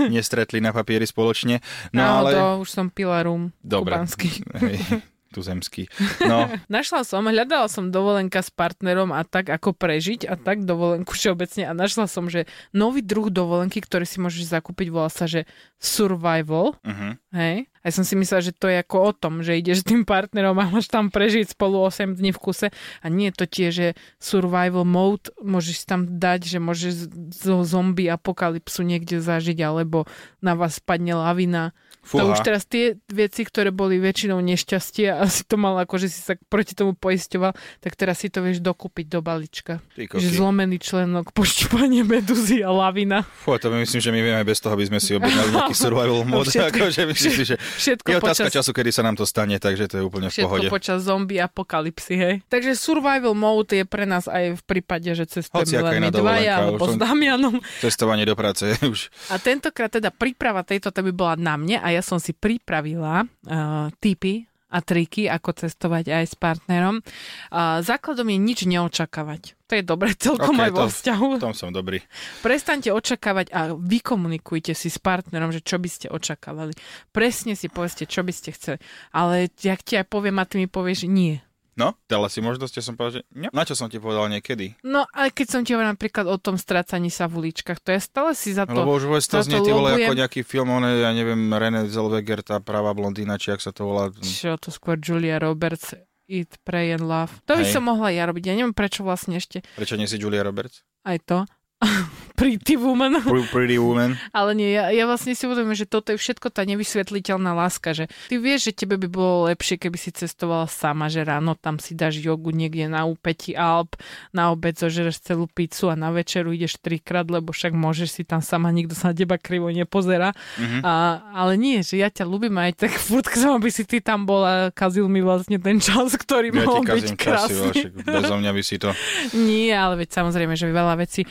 nestretli 0.00 0.58
na 0.58 0.70
papieri 0.70 1.02
spoločne. 1.02 1.62
No 1.90 2.02
No, 2.02 2.10
ale... 2.20 2.30
to 2.32 2.44
už 2.60 2.68
som 2.68 2.86
pila 2.88 3.22
rum 3.22 3.54
Dobre. 3.58 3.94
kubanský. 3.94 4.28
Hej. 4.58 4.76
tuzemský. 5.32 5.88
No, 6.28 6.52
Našla 6.68 7.08
som, 7.08 7.24
hľadala 7.24 7.66
som 7.72 7.88
dovolenka 7.88 8.44
s 8.44 8.52
partnerom 8.52 9.10
a 9.16 9.24
tak 9.24 9.48
ako 9.48 9.72
prežiť 9.72 10.28
a 10.28 10.36
tak 10.36 10.68
dovolenku 10.68 11.16
všeobecne 11.16 11.66
a 11.66 11.72
našla 11.72 12.06
som, 12.06 12.28
že 12.28 12.44
nový 12.76 13.00
druh 13.00 13.32
dovolenky, 13.32 13.80
ktorý 13.80 14.04
si 14.04 14.20
môžeš 14.20 14.52
zakúpiť, 14.52 14.92
volá 14.92 15.08
sa, 15.08 15.24
že 15.24 15.48
survival. 15.80 16.76
uh-huh. 16.84 17.16
Hej. 17.32 17.72
A 17.82 17.90
ja 17.90 17.92
som 17.98 18.06
si 18.06 18.14
myslela, 18.14 18.46
že 18.46 18.54
to 18.54 18.70
je 18.70 18.78
ako 18.78 19.10
o 19.10 19.12
tom, 19.16 19.42
že 19.42 19.58
ideš 19.58 19.82
s 19.82 19.88
tým 19.90 20.06
partnerom 20.06 20.54
a 20.54 20.70
máš 20.70 20.86
tam 20.86 21.10
prežiť 21.10 21.50
spolu 21.50 21.82
8 21.82 22.14
dní 22.14 22.30
v 22.30 22.38
kuse. 22.38 22.68
A 23.02 23.06
nie 23.10 23.34
je 23.34 23.42
to 23.42 23.46
tiež, 23.50 23.72
že 23.74 23.88
survival 24.22 24.86
mode 24.86 25.34
môžeš 25.42 25.90
tam 25.90 26.06
dať, 26.06 26.46
že 26.46 26.58
môžeš 26.62 26.94
zo 27.34 27.66
zombie 27.66 28.06
apokalypsu 28.06 28.86
niekde 28.86 29.18
zažiť, 29.18 29.58
alebo 29.66 30.06
na 30.38 30.54
vás 30.54 30.78
spadne 30.78 31.18
lavina. 31.18 31.74
Fúha. 32.02 32.26
To 32.26 32.34
už 32.34 32.42
teraz 32.42 32.66
tie 32.66 32.98
veci, 33.06 33.46
ktoré 33.46 33.70
boli 33.70 33.96
väčšinou 33.96 34.42
nešťastie 34.42 35.06
a 35.08 35.22
si 35.24 35.46
to 35.46 35.54
mal 35.54 35.78
ako, 35.78 35.96
že 35.96 36.10
si 36.10 36.18
sa 36.18 36.34
proti 36.34 36.74
tomu 36.74 36.92
poisťoval, 36.92 37.54
tak 37.78 37.92
teraz 37.94 38.18
si 38.18 38.26
to 38.26 38.42
vieš 38.42 38.58
dokúpiť 38.58 39.06
do 39.06 39.22
balíčka. 39.22 39.78
Že 39.94 40.42
zlomený 40.42 40.76
členok, 40.76 41.30
pošťupanie 41.38 42.02
meduzy 42.02 42.58
a 42.60 42.74
lavina. 42.74 43.22
Fú, 43.22 43.54
to 43.54 43.70
my 43.70 43.80
myslím, 43.80 44.02
že 44.02 44.10
my 44.10 44.18
vieme 44.18 44.42
bez 44.42 44.58
toho, 44.58 44.74
aby 44.74 44.82
sme 44.84 44.98
si 44.98 45.14
objednali 45.14 45.50
nejaký 45.56 45.74
survival 45.74 46.26
mod. 46.26 46.50
Všetko- 46.50 46.74
Akože 46.74 47.00
myslím 47.06 47.32
si, 47.32 47.44
že 47.44 47.56
Všetko 47.56 48.08
je 48.08 48.16
otázka 48.18 48.46
počas... 48.50 48.56
času, 48.58 48.70
kedy 48.74 48.90
sa 48.90 49.02
nám 49.06 49.14
to 49.14 49.22
stane, 49.22 49.54
takže 49.56 49.84
to 49.86 49.94
je 49.96 50.02
úplne 50.02 50.26
v 50.26 50.34
pohode. 50.42 50.66
Počas 50.66 51.06
zombie 51.06 51.38
apokalipsy, 51.38 52.14
hej. 52.18 52.34
Takže 52.50 52.74
survival 52.74 53.30
mode 53.32 53.70
je 53.70 53.86
pre 53.86 54.02
nás 54.02 54.26
aj 54.26 54.58
v 54.58 54.62
prípade, 54.66 55.06
že 55.06 55.22
cestujeme 55.22 55.78
len 55.78 56.02
my 56.02 56.10
dvaja, 56.10 56.54
alebo 56.66 56.90
s 56.90 56.98
Damianom. 56.98 57.62
Cestovanie 57.78 58.26
do 58.26 58.34
práce 58.34 58.74
už. 58.82 59.06
A 59.30 59.38
tentokrát 59.38 59.94
teda 59.94 60.10
príprava 60.10 60.66
tejto 60.66 60.90
témy 60.90 61.14
bola 61.14 61.38
na 61.38 61.54
mne 61.54 61.78
a 61.78 61.91
ja 61.92 62.02
som 62.02 62.16
si 62.16 62.32
pripravila 62.32 63.24
uh, 63.24 63.92
tipy 64.00 64.48
a 64.72 64.80
triky, 64.80 65.28
ako 65.28 65.52
cestovať 65.52 66.08
aj 66.08 66.24
s 66.32 66.34
partnerom. 66.34 67.04
Uh, 67.52 67.84
základom 67.84 68.24
je 68.32 68.38
nič 68.40 68.58
neočakávať. 68.64 69.52
To 69.68 69.72
je 69.76 69.84
dobre 69.84 70.16
celkom 70.16 70.56
Ok, 70.56 70.64
aj 70.64 70.72
vo 70.72 70.86
vzťahu. 70.88 71.28
V 71.36 71.44
tom 71.44 71.56
som 71.56 71.68
dobrý. 71.68 72.00
Prestaňte 72.40 72.88
očakávať 72.88 73.52
a 73.52 73.76
vykomunikujte 73.76 74.72
si 74.72 74.88
s 74.88 74.96
partnerom, 74.96 75.52
že 75.52 75.60
čo 75.60 75.76
by 75.76 75.88
ste 75.92 76.08
očakávali. 76.08 76.72
Presne 77.12 77.52
si 77.52 77.68
povedzte, 77.68 78.08
čo 78.08 78.24
by 78.24 78.32
ste 78.32 78.56
chceli. 78.56 78.80
Ale 79.12 79.52
jak 79.60 79.84
ti 79.84 80.00
aj 80.00 80.08
poviem 80.08 80.40
a 80.40 80.48
ty 80.48 80.56
mi 80.56 80.68
povieš, 80.68 81.04
nie. 81.04 81.44
No, 81.72 81.96
dala 82.04 82.28
si 82.28 82.44
možnosť, 82.44 82.74
ja 82.78 82.84
som 82.84 82.94
povedal, 83.00 83.20
že 83.20 83.22
nie. 83.32 83.48
Na 83.48 83.64
čo 83.64 83.72
som 83.72 83.88
ti 83.88 83.96
povedal 83.96 84.28
niekedy? 84.28 84.76
No, 84.84 85.08
ale 85.08 85.32
keď 85.32 85.46
som 85.48 85.60
ti 85.64 85.72
hovorila 85.72 85.96
napríklad 85.96 86.28
o 86.28 86.36
tom 86.36 86.60
strácaní 86.60 87.08
sa 87.08 87.24
v 87.32 87.48
uličkách, 87.48 87.80
to 87.80 87.96
je 87.96 88.00
stále 88.04 88.36
si 88.36 88.52
za 88.52 88.68
to... 88.68 88.76
Lebo 88.76 88.92
už 89.00 89.08
vôbec 89.08 89.24
to 89.24 89.40
znie 89.40 89.64
ty 89.64 89.72
vole 89.72 89.96
ako 89.96 90.12
nejaký 90.12 90.40
film, 90.44 90.68
one, 90.68 91.00
ja 91.00 91.08
neviem, 91.16 91.48
René 91.48 91.88
Zellweger, 91.88 92.44
tá 92.44 92.60
pravá 92.60 92.92
blondína, 92.92 93.40
či 93.40 93.56
ak 93.56 93.64
sa 93.64 93.72
to 93.72 93.88
volá. 93.88 94.12
Čo 94.20 94.60
to 94.60 94.68
skôr 94.68 95.00
Julia 95.00 95.40
Roberts, 95.40 95.96
Eat, 96.28 96.60
Pray 96.60 96.92
and 96.92 97.08
Love. 97.08 97.40
To 97.48 97.56
by 97.56 97.64
Hej. 97.64 97.72
som 97.72 97.88
mohla 97.88 98.12
ja 98.12 98.28
robiť. 98.28 98.52
Ja 98.52 98.54
neviem, 98.56 98.76
prečo 98.76 99.00
vlastne 99.04 99.40
ešte 99.40 99.64
Prečo 99.76 99.96
nie 99.96 100.04
si 100.04 100.20
Julia 100.20 100.44
Roberts? 100.44 100.84
aj 101.02 101.18
to. 101.24 101.38
Pretty 102.42 102.74
Woman. 102.74 103.22
Pretty, 103.54 103.78
Woman. 103.78 104.18
Ale 104.34 104.50
nie, 104.58 104.74
ja, 104.74 104.90
ja 104.90 105.06
vlastne 105.06 105.38
si 105.38 105.46
uvedomujem, 105.46 105.86
že 105.86 105.86
toto 105.86 106.10
je 106.10 106.18
všetko 106.18 106.50
tá 106.50 106.66
nevysvetliteľná 106.66 107.54
láska, 107.54 107.94
že 107.94 108.10
ty 108.26 108.42
vieš, 108.42 108.74
že 108.74 108.82
tebe 108.82 108.98
by 108.98 109.06
bolo 109.06 109.46
lepšie, 109.46 109.78
keby 109.78 109.94
si 109.94 110.10
cestovala 110.10 110.66
sama, 110.66 111.06
že 111.06 111.22
ráno 111.22 111.54
tam 111.54 111.78
si 111.78 111.94
dáš 111.94 112.18
jogu 112.18 112.50
niekde 112.50 112.90
na 112.90 113.06
úpeti 113.06 113.54
Alp, 113.54 113.94
na 114.34 114.50
obed 114.50 114.74
zožereš 114.74 115.22
celú 115.22 115.46
pizzu 115.46 115.86
a 115.88 115.94
na 115.94 116.10
večeru 116.10 116.50
ideš 116.50 116.82
trikrát, 116.82 117.30
lebo 117.30 117.54
však 117.54 117.70
môžeš 117.70 118.08
si 118.10 118.22
tam 118.26 118.42
sama, 118.42 118.74
nikto 118.74 118.98
sa 118.98 119.12
na 119.12 119.14
teba 119.14 119.38
krivo 119.38 119.70
nepozerá. 119.70 120.34
Mhm. 120.58 120.82
A, 120.82 121.22
ale 121.30 121.54
nie, 121.54 121.78
že 121.86 122.02
ja 122.02 122.10
ťa 122.10 122.26
ľúbim 122.26 122.54
aj 122.58 122.82
tak 122.82 122.92
furt 122.98 123.30
chcem, 123.30 123.54
aby 123.54 123.70
si 123.70 123.86
ty 123.86 124.02
tam 124.02 124.26
bola, 124.26 124.74
kazil 124.74 125.06
mi 125.06 125.22
vlastne 125.22 125.62
ten 125.62 125.78
čas, 125.78 126.18
ktorý 126.18 126.50
Ja 126.50 126.66
mohol 126.66 126.82
byť 126.82 127.06
časy, 127.14 127.16
krásny. 127.16 127.70
však 127.70 127.92
bezo 128.02 128.34
mňa 128.34 128.50
by 128.50 128.62
si 128.66 128.76
to... 128.82 128.90
Nie, 129.38 129.78
ale 129.78 130.02
veď 130.02 130.08
samozrejme, 130.18 130.58
že 130.58 130.66
veľa 130.72 130.94
vecí, 130.98 131.22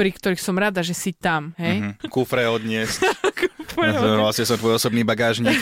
pri 0.00 0.16
ktorých 0.16 0.40
som 0.40 0.56
rada, 0.56 0.80
že 0.80 0.96
si 0.96 1.12
tam, 1.12 1.52
hej? 1.60 1.84
Mhm. 1.84 2.08
Kufre 2.08 2.48
odniesť. 2.48 3.04
Mm-hmm. 3.70 4.26
vlastne 4.26 4.44
som 4.44 4.58
tvoj 4.58 4.76
osobný 4.76 5.06
bagážnik. 5.06 5.56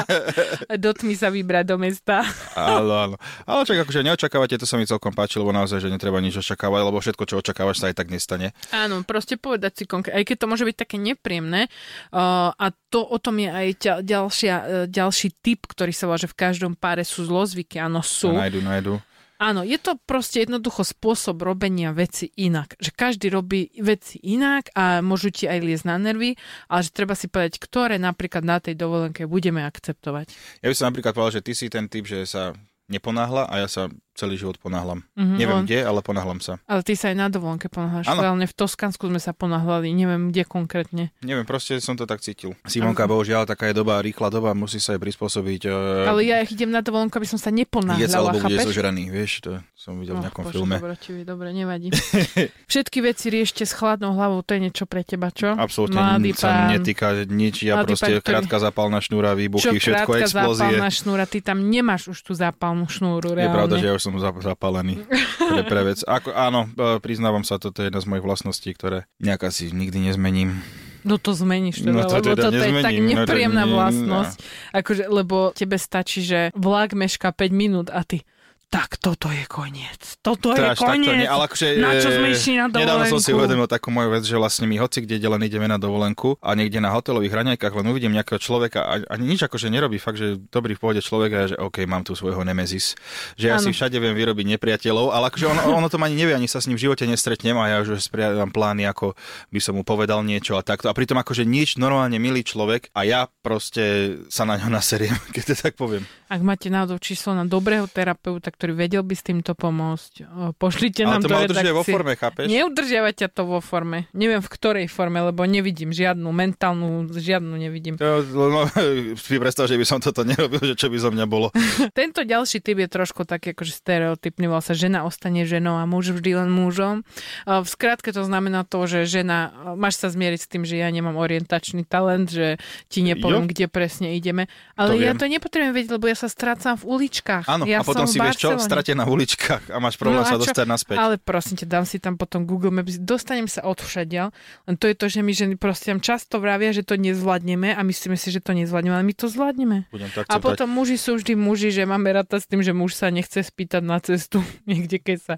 Do 0.84 0.94
tmy 0.94 1.18
sa 1.18 1.28
vybrať 1.28 1.66
do 1.66 1.76
mesta. 1.76 2.22
áno, 2.54 2.94
áno. 2.94 3.16
Ale 3.44 3.66
čak 3.66 3.84
akože 3.84 4.06
neočakávate, 4.06 4.56
to 4.56 4.64
sa 4.64 4.78
mi 4.78 4.86
celkom 4.86 5.12
páči, 5.12 5.42
lebo 5.42 5.50
naozaj, 5.50 5.82
že 5.82 5.92
netreba 5.92 6.22
nič 6.22 6.40
očakávať, 6.40 6.80
lebo 6.86 7.02
všetko, 7.02 7.24
čo 7.26 7.42
očakávaš, 7.42 7.82
sa 7.82 7.90
aj 7.90 8.00
tak 8.00 8.08
nestane. 8.08 8.54
Áno, 8.70 9.02
proste 9.02 9.34
povedať 9.36 9.82
si 9.82 9.84
konkrétne, 9.84 10.22
aj 10.22 10.24
keď 10.24 10.36
to 10.40 10.46
môže 10.46 10.64
byť 10.64 10.76
také 10.78 10.96
nepríjemné. 10.96 11.68
Uh, 12.14 12.54
a 12.54 12.70
to 12.88 13.02
o 13.02 13.18
tom 13.18 13.36
je 13.42 13.50
aj 13.50 13.68
ďal, 13.82 13.98
ďalšia, 14.06 14.54
uh, 14.54 14.64
ďalší 14.86 15.28
typ, 15.42 15.66
ktorý 15.68 15.92
sa 15.92 16.06
volá, 16.06 16.16
že 16.22 16.30
v 16.30 16.38
každom 16.38 16.72
páre 16.78 17.02
sú 17.02 17.26
zlozvyky. 17.26 17.82
Áno, 17.82 18.00
sú. 18.00 18.32
Sa 18.32 18.46
nájdu, 18.46 18.62
nájdu. 18.62 18.94
Áno, 19.34 19.66
je 19.66 19.74
to 19.82 19.98
proste 20.06 20.46
jednoducho 20.46 20.86
spôsob 20.86 21.42
robenia 21.42 21.90
veci 21.90 22.30
inak. 22.38 22.78
Že 22.78 22.90
každý 22.94 23.26
robí 23.34 23.66
veci 23.82 24.22
inak 24.22 24.70
a 24.78 25.02
môžu 25.02 25.34
ti 25.34 25.50
aj 25.50 25.58
liesť 25.58 25.86
na 25.90 25.98
nervy, 25.98 26.38
ale 26.70 26.80
že 26.86 26.94
treba 26.94 27.18
si 27.18 27.26
povedať, 27.26 27.58
ktoré 27.58 27.98
napríklad 27.98 28.46
na 28.46 28.62
tej 28.62 28.78
dovolenke 28.78 29.26
budeme 29.26 29.66
akceptovať. 29.66 30.30
Ja 30.62 30.70
by 30.70 30.76
som 30.78 30.86
napríklad 30.94 31.12
povedal, 31.18 31.42
že 31.42 31.44
ty 31.50 31.52
si 31.58 31.66
ten 31.66 31.90
typ, 31.90 32.06
že 32.06 32.22
sa 32.30 32.54
neponáhla 32.86 33.50
a 33.50 33.64
ja 33.64 33.68
sa 33.68 33.90
celý 34.14 34.34
život 34.36 34.56
ponáhľam. 34.56 35.02
Mhm, 35.12 35.34
Neviem 35.34 35.56
on- 35.56 35.64
kde, 35.64 35.78
ale 35.80 36.00
ponáhľam 36.00 36.38
sa. 36.38 36.62
Ale 36.64 36.80
ty 36.80 36.94
sa 36.94 37.10
aj 37.10 37.16
na 37.16 37.26
dovolenke 37.26 37.66
ponáhľaš. 37.66 38.06
Reálne 38.08 38.44
v 38.44 38.54
Toskansku 38.54 39.04
sme 39.04 39.18
sa 39.18 39.30
ponáhľali, 39.30 39.90
neviem 39.90 40.30
kde 40.30 40.42
konkrétne. 40.44 41.10
Neviem, 41.20 41.42
proste 41.42 41.76
som 41.76 41.92
to 41.92 42.04
tak 42.04 42.18
cítil. 42.20 42.54
Simonka, 42.62 43.04
bohužiaľ, 43.04 43.44
taká 43.44 43.66
je 43.66 43.74
doba, 43.74 43.98
rýchla 43.98 44.30
doba, 44.30 44.50
musí 44.52 44.78
sa 44.78 44.94
aj 44.94 45.00
prispôsobiť. 45.00 45.62
Uh, 45.64 46.08
Ale 46.08 46.22
ja 46.24 46.40
idem 46.40 46.68
na 46.68 46.78
dovolenku, 46.78 47.12
aby 47.12 47.26
som 47.26 47.36
sa 47.36 47.48
Jedz 47.48 47.58
neponáhľala, 47.60 48.14
alebo 48.30 48.38
bude 48.40 48.54
chápeš? 48.54 48.66
zožraný, 48.70 49.04
vieš, 49.08 49.32
to 49.40 49.50
som 49.74 49.96
videl 49.96 50.14
v 50.14 50.18
Oh, 50.18 50.24
nejakom 50.24 50.42
bože, 50.42 50.54
filme. 50.54 50.76
dobrotivý, 50.76 51.20
dobre, 51.22 51.48
nevadí. 51.50 51.90
Všetky 52.66 52.98
veci 53.00 53.26
riešte 53.28 53.62
s 53.62 53.72
chladnou 53.72 54.12
hlavou, 54.12 54.40
to 54.40 54.54
je 54.54 54.60
niečo 54.62 54.84
pre 54.84 55.02
teba, 55.02 55.28
čo? 55.28 55.52
Absolútne 55.52 55.96
Mladý 55.96 56.30
sa 56.32 56.48
pán. 56.64 56.70
netýka 56.72 57.06
nič, 57.24 57.62
ja 57.62 57.80
proste 57.80 58.06
pán, 58.10 58.16
ktorý- 58.16 58.24
krátka 58.24 58.56
zapálna 58.58 58.98
šnúra, 58.98 59.32
Čo 59.32 59.38
výbuchy, 59.38 59.76
všetko 59.76 60.06
krátka 60.06 60.24
explózie. 60.24 60.62
zápalná 60.70 60.88
šnúra, 60.88 61.24
ty 61.24 61.38
tam 61.40 61.58
nemáš 61.62 62.02
už 62.08 62.18
tú 62.20 62.32
zápalnú 62.32 62.86
šnúru, 62.86 63.28
Je 63.30 63.36
reálne. 63.38 63.54
pravda, 63.54 63.74
že 63.76 63.86
ja 63.86 63.92
už 63.92 64.02
som 64.04 64.12
zap- 64.20 64.44
zapálený 64.44 65.00
pre, 65.40 65.62
pre 65.64 65.80
vec. 65.88 66.04
Ako, 66.04 66.36
áno, 66.36 66.68
e, 66.68 67.00
priznávam 67.00 67.40
sa, 67.40 67.56
toto 67.56 67.80
je 67.80 67.88
jedna 67.88 68.04
z 68.04 68.08
mojich 68.12 68.24
vlastností, 68.28 68.70
ktoré 68.76 69.08
nejak 69.24 69.48
asi 69.48 69.72
nikdy 69.72 70.12
nezmením. 70.12 70.60
No 71.04 71.20
to 71.20 71.36
zmeníš 71.36 71.84
teda, 71.84 71.92
No 71.92 72.08
to 72.08 72.16
lebo 72.16 72.26
teda 72.32 72.42
toto 72.48 72.56
je 72.56 72.60
tak 72.60 72.72
nezmením, 72.72 73.04
no 73.04 73.12
to 73.12 73.16
nepríjemná 73.28 73.64
vlastnosť. 73.68 74.36
Akože, 74.72 75.02
lebo 75.08 75.36
tebe 75.52 75.76
stačí, 75.76 76.24
že 76.24 76.48
vlak 76.56 76.96
meška 76.96 77.28
5 77.32 77.52
minút 77.52 77.88
a 77.92 78.04
ty 78.04 78.24
tak 78.66 78.98
toto 78.98 79.30
je 79.30 79.46
koniec. 79.46 80.18
Toto 80.18 80.50
To 80.50 80.58
je 80.58 80.74
takto 80.74 80.84
koniec. 80.84 81.14
nie, 81.14 81.26
ale 81.26 81.46
akože, 81.46 81.66
Na 81.78 81.94
čo 81.94 82.08
e, 82.10 82.14
sme 82.14 82.26
išli 82.30 82.52
na 82.58 82.66
Nedávno 82.66 83.06
som 83.06 83.18
si 83.18 83.30
dovolenku? 83.30 83.38
uvedomil 83.38 83.66
takú 83.66 83.88
moju 83.88 84.08
vec, 84.10 84.22
že 84.22 84.34
vlastne 84.34 84.66
my 84.66 84.76
hoci 84.78 85.02
kde 85.02 85.20
len 85.20 85.42
ideme 85.42 85.64
na 85.64 85.78
dovolenku 85.78 86.38
a 86.38 86.52
niekde 86.52 86.78
na 86.78 86.90
hotelových 86.90 87.30
raňajkách 87.30 87.70
len 87.70 87.86
uvidím 87.86 88.12
nejakého 88.12 88.38
človeka 88.38 88.80
a 88.82 88.92
ani 89.10 89.24
nič 89.30 89.42
akože 89.42 89.68
nerobí, 89.68 89.98
fakt, 89.98 90.16
že 90.16 90.40
dobrý 90.48 90.74
v 90.74 90.80
pohode 90.80 91.00
človek 91.00 91.30
a 91.30 91.40
že 91.46 91.56
OK, 91.58 91.84
mám 91.84 92.02
tu 92.02 92.14
svojho 92.14 92.40
nemezis. 92.42 92.96
Že 93.36 93.46
ja 93.46 93.56
si 93.58 93.70
všade 93.70 93.98
viem 93.98 94.16
vyrobiť 94.16 94.46
nepriateľov, 94.56 95.12
ale 95.12 95.28
akože 95.28 95.46
ono, 95.46 95.60
ono 95.74 95.86
to 95.86 95.98
ani 95.98 96.14
nevie, 96.14 96.32
ani 96.32 96.46
sa 96.46 96.62
s 96.62 96.66
ním 96.66 96.78
v 96.78 96.88
živote 96.88 97.04
nestretnem 97.04 97.54
a 97.58 97.68
ja 97.68 97.76
už 97.82 97.98
spriadam 97.98 98.48
plány, 98.48 98.86
ako 98.86 99.12
by 99.50 99.60
som 99.60 99.76
mu 99.76 99.82
povedal 99.82 100.22
niečo 100.22 100.54
a 100.54 100.62
takto. 100.62 100.86
A 100.86 100.94
pritom 100.94 101.18
akože 101.18 101.42
nič 101.44 101.76
normálne 101.76 102.16
milý 102.16 102.46
človek 102.46 102.94
a 102.94 103.02
ja 103.02 103.20
proste 103.42 104.16
sa 104.30 104.46
na 104.46 104.54
ňo 104.56 104.70
naseriem, 104.70 105.14
keď 105.34 105.42
to 105.50 105.54
tak 105.58 105.74
poviem. 105.74 106.06
Ak 106.30 106.40
máte 106.40 106.70
náhodou 106.70 106.96
číslo 106.98 107.34
na 107.34 107.42
dobrého 107.42 107.84
terapeuta, 107.86 108.53
ktorý 108.54 108.72
vedel 108.72 109.02
by 109.02 109.12
s 109.12 109.22
týmto 109.22 109.52
pomôcť, 109.52 110.12
pošlite 110.54 111.02
Ale 111.02 111.10
nám 111.10 111.20
to 111.20 111.28
do 111.28 111.34
ma 111.34 111.42
udržuje 111.42 111.60
vo 111.66 111.82
redakcie. 111.82 111.92
forme, 111.92 112.12
chápeš? 112.14 112.46
Neudržiava 112.46 113.10
ťa 113.10 113.28
to 113.28 113.42
vo 113.44 113.58
forme. 113.58 114.06
Neviem 114.10 114.38
v 114.38 114.48
ktorej 114.48 114.86
forme, 114.86 115.18
lebo 115.20 115.42
nevidím 115.42 115.90
žiadnu 115.90 116.24
mentálnu, 116.24 116.88
žiadnu 117.10 117.54
nevidím. 117.56 117.94
To, 117.96 118.22
no, 118.22 118.70
si 119.18 119.36
predstav, 119.36 119.66
že 119.66 119.74
by 119.74 119.84
som 119.84 119.98
toto 119.98 120.22
nerobil, 120.22 120.62
že 120.62 120.74
čo 120.74 120.86
by 120.86 120.96
zo 120.96 121.10
mňa 121.10 121.26
bolo. 121.26 121.50
Tento 121.92 122.22
ďalší 122.22 122.60
typ 122.60 122.78
je 122.78 122.88
trošku 122.88 123.24
taký 123.24 123.50
akože 123.50 123.74
stereotypný, 123.74 124.46
volá 124.46 124.60
sa 124.60 124.72
žena 124.72 125.02
ostane 125.02 125.42
ženou 125.42 125.74
a 125.74 125.84
muž 125.84 126.12
vždy 126.12 126.36
len 126.36 126.48
mužom. 126.48 127.02
V 127.44 127.66
skratke 127.66 128.10
to 128.10 128.22
znamená 128.22 128.62
to, 128.62 128.84
že 128.84 129.04
žena, 129.04 129.48
máš 129.74 129.96
sa 129.96 130.08
zmieriť 130.08 130.40
s 130.40 130.48
tým, 130.48 130.62
že 130.62 130.76
ja 130.76 130.86
nemám 130.86 131.16
orientačný 131.16 131.82
talent, 131.82 132.28
že 132.28 132.56
ti 132.86 133.00
nepoviem, 133.00 133.44
Jo. 133.44 133.50
kde 133.50 133.64
presne 133.66 134.12
ideme. 134.12 134.46
Ale 134.74 134.94
To 134.94 135.00
ja 135.00 135.10
viem. 135.10 135.18
to 135.18 135.26
nepotrebujem 135.26 135.72
vedieť, 135.72 135.92
lebo 135.92 136.06
ja 136.06 136.14
sa 136.14 136.26
strácam 136.26 136.76
v 136.76 136.84
uličkách. 136.86 137.44
Áno, 137.46 137.64
ja 137.64 137.80
a 137.80 137.82
potom 137.82 138.04
som 138.04 138.06
si 138.06 138.18
vieš, 138.18 138.43
čo? 138.44 138.60
Stratená 138.60 139.08
v 139.08 139.10
uličkách 139.16 139.72
a 139.72 139.76
máš 139.80 139.96
problém 139.96 140.20
No 140.20 140.28
a 140.28 140.28
sa 140.28 140.36
čo? 140.36 140.44
dostať 140.44 140.66
naspäť. 140.68 140.96
Ale 141.00 141.16
prosím 141.16 141.54
ťa, 141.56 141.66
dám 141.70 141.84
si 141.88 141.96
tam 141.96 142.20
potom 142.20 142.44
Google 142.44 142.74
Maps, 142.74 143.00
dostanem 143.00 143.48
sa 143.48 143.64
od 143.64 143.80
všadiaľ, 143.80 144.28
len 144.68 144.74
to 144.76 144.84
je 144.90 144.94
to, 144.94 145.06
že 145.08 145.20
my 145.24 145.32
ženy 145.32 145.54
proste 145.56 145.90
často 146.00 146.40
vravia, 146.40 146.74
že 146.74 146.84
to 146.84 147.00
nezvládneme 147.00 147.72
a 147.72 147.80
myslíme 147.80 148.16
si, 148.18 148.28
že 148.28 148.40
to 148.44 148.52
nezvládneme, 148.52 148.94
ale 148.94 149.06
my 149.06 149.14
to 149.14 149.26
zvládneme. 149.30 149.88
Budem 149.88 150.10
tak 150.12 150.28
A 150.28 150.36
potom 150.42 150.68
muži 150.68 151.00
sú 151.00 151.16
vždy 151.16 151.38
muži, 151.38 151.70
že 151.72 151.88
máme 151.88 152.10
rata 152.12 152.36
s 152.40 152.48
tým, 152.48 152.60
že 152.60 152.74
muž 152.76 152.96
sa 152.98 153.08
nechce 153.08 153.40
spýtať 153.40 153.82
na 153.84 153.98
cestu 154.02 154.44
niekde, 154.70 155.00
keď 155.00 155.18
sa 155.20 155.34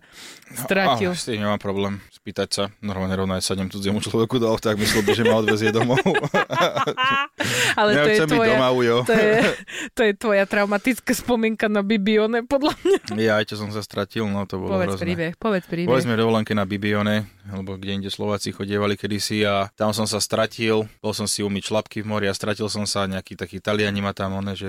stratil. 0.54 1.12
Ah, 1.12 1.18
s 1.18 1.28
tým 1.28 1.42
nemám 1.42 1.60
problém 1.60 2.02
spýtať 2.10 2.48
sa. 2.50 2.64
Normálne 2.82 3.14
rovno 3.14 3.38
aj 3.38 3.46
sadnem 3.46 3.70
cudziemu 3.70 4.02
človeku 4.02 4.42
do 4.42 4.50
auta, 4.50 4.74
ak 4.74 4.82
myslel 4.82 5.02
by, 5.06 5.12
že 5.14 5.22
ma 5.22 5.36
odvezie 5.38 5.70
domov. 5.70 6.02
Ale 7.80 7.90
to 7.94 8.08
je, 8.10 8.18
tvoja, 8.26 8.56
doma, 8.56 8.68
ujo. 8.72 8.96
to, 9.06 9.14
je, 9.14 9.34
to 9.96 10.00
je 10.02 10.12
tvoja 10.16 10.44
traumatická 10.48 11.12
spomienka 11.12 11.70
na 11.70 11.86
Bibione, 11.86 12.42
podľa 12.42 12.74
mňa. 12.82 12.95
Ja 13.26 13.38
aj 13.40 13.52
čo 13.52 13.56
som 13.60 13.70
sa 13.70 13.80
stratil, 13.80 14.26
no 14.26 14.44
to 14.44 14.60
bolo 14.60 14.76
Povedz 14.76 14.96
hrozné. 14.96 15.04
príbeh, 15.06 15.32
povedz 15.38 15.64
príbeh. 15.68 15.88
Boli 15.88 16.02
sme 16.04 16.18
dovolenke 16.18 16.52
na 16.52 16.66
Bibione, 16.66 17.28
alebo 17.48 17.78
kde 17.78 18.02
inde 18.02 18.10
Slováci 18.10 18.50
chodievali 18.52 18.98
kedysi 18.98 19.46
a 19.46 19.70
tam 19.74 19.94
som 19.94 20.04
sa 20.04 20.18
stratil, 20.18 20.84
bol 21.00 21.14
som 21.14 21.24
si 21.30 21.40
umyť 21.44 21.70
šlapky 21.70 22.02
v 22.02 22.10
mori 22.10 22.26
a 22.26 22.34
stratil 22.34 22.66
som 22.66 22.84
sa, 22.84 23.06
nejaký 23.08 23.38
taký 23.38 23.62
Taliani 23.62 24.00
ma 24.02 24.12
tam, 24.12 24.40
one, 24.40 24.52
že 24.58 24.68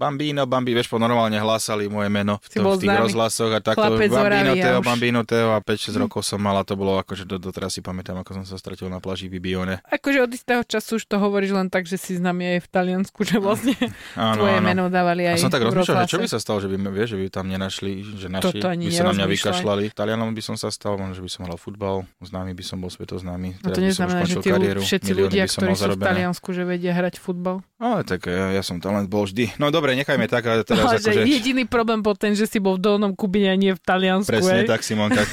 Bambino, 0.00 0.48
Bambi, 0.48 0.72
vieš, 0.72 0.88
po 0.88 0.96
normálne 0.96 1.36
hlásali 1.36 1.84
moje 1.92 2.08
meno 2.08 2.40
v, 2.40 2.56
to, 2.56 2.64
v 2.64 2.88
tých 2.88 2.96
rozhlasoch 2.96 3.52
a 3.52 3.60
takto 3.60 3.84
chlapec 3.84 4.08
Bambino 4.08 4.52
a 4.52 4.54
Teo, 4.56 4.78
už- 4.80 4.86
Bambino 4.88 5.20
Teo 5.28 5.48
a 5.52 5.60
5-6 5.60 6.00
rokov 6.00 6.24
som 6.24 6.40
mal 6.40 6.56
a 6.56 6.64
to 6.64 6.72
bolo 6.72 6.96
akože 6.96 7.28
do, 7.28 7.36
doteraz 7.36 7.76
si 7.76 7.84
pamätám, 7.84 8.16
ako 8.24 8.40
som 8.40 8.44
sa 8.48 8.56
stratil 8.56 8.88
na 8.88 8.96
pláži 8.96 9.28
Bibione. 9.28 9.84
Akože 9.92 10.24
od 10.24 10.32
istého 10.32 10.64
času 10.64 10.96
už 10.96 11.04
to 11.04 11.20
hovoríš 11.20 11.52
len 11.52 11.68
tak, 11.68 11.84
že 11.84 12.00
si 12.00 12.16
známy 12.16 12.56
aj 12.56 12.60
v 12.64 12.68
Taliansku, 12.72 13.20
že 13.28 13.36
vlastne 13.36 13.76
Áno, 14.16 14.40
tvoje 14.40 14.56
áno. 14.56 14.64
meno 14.64 14.82
dávali 14.88 15.28
A 15.28 15.36
aj 15.36 15.44
som 15.44 15.52
tak 15.52 15.68
v 15.68 15.68
rozmýšľal, 15.68 16.08
že 16.08 16.16
čo 16.16 16.18
by 16.24 16.28
sa 16.32 16.38
stalo, 16.40 16.58
že 16.64 16.68
by, 16.72 16.76
vieš, 16.88 17.08
že 17.12 17.18
by 17.20 17.24
tam 17.28 17.46
nenašli, 17.52 17.90
že 18.16 18.26
naši 18.32 18.44
Toto 18.56 18.72
by 18.72 18.88
sa 18.88 19.04
na 19.04 19.12
mňa 19.12 19.26
vykašľali. 19.28 19.84
Talianom 19.92 20.32
by 20.32 20.40
som 20.40 20.56
sa 20.56 20.72
stal, 20.72 20.96
možno, 20.96 21.12
že 21.12 21.20
by 21.20 21.28
som 21.28 21.40
hral 21.44 21.60
futbal, 21.60 22.08
známy 22.24 22.56
by 22.56 22.64
som 22.64 22.80
bol 22.80 22.88
svetoznámy. 22.88 23.60
No 23.60 23.68
to 23.68 23.84
neznamená, 23.84 24.24
že 24.24 24.40
končil 24.40 24.40
tí 24.40 24.48
kariéru, 24.48 24.80
všetci 24.80 25.12
ľudia, 25.12 25.44
ktorí 25.44 25.72
sú 25.76 25.92
v. 25.92 26.00
Taliansku, 26.00 26.48
že 26.56 26.62
vedia 26.64 26.96
hrať 26.96 27.20
futbal. 27.20 27.60
Ale 27.80 28.04
tak 28.04 28.28
ja, 28.28 28.52
ja 28.52 28.60
som 28.60 28.76
talent 28.76 29.08
bol 29.08 29.24
vždy. 29.24 29.56
No 29.56 29.72
dobre, 29.72 29.96
nechajme 29.96 30.28
tak, 30.28 30.44
ale 30.44 30.68
teraz 30.68 30.84
Ale 30.84 31.00
že 31.00 31.16
akože... 31.16 31.24
jediný 31.24 31.64
problém 31.64 32.04
bol 32.04 32.12
ten, 32.12 32.36
že 32.36 32.44
si 32.44 32.60
bol 32.60 32.76
v 32.76 32.84
Dolnom 32.84 33.16
Kubine 33.16 33.48
a 33.48 33.56
nie 33.56 33.72
v 33.72 33.80
Taliansku. 33.80 34.28
Presne 34.28 34.62
hej? 34.62 34.68
tak, 34.68 34.84
Simonka. 34.84 35.24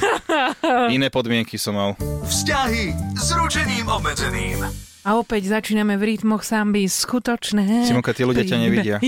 Iné 0.95 1.11
podmienky 1.11 1.59
som 1.59 1.75
mal. 1.75 1.99
Vzťahy 2.23 2.95
s 3.19 3.35
ručením 3.35 3.91
obmedzeným. 3.91 4.63
A 5.07 5.15
opäť 5.15 5.47
začíname 5.47 5.95
v 5.95 6.13
rytmoch 6.13 6.43
samby 6.43 6.83
skutočné. 6.83 7.87
Simonka, 7.87 8.11
tí 8.11 8.21
ľudia 8.21 8.43
ťa 8.43 8.57
nevidia. 8.59 8.95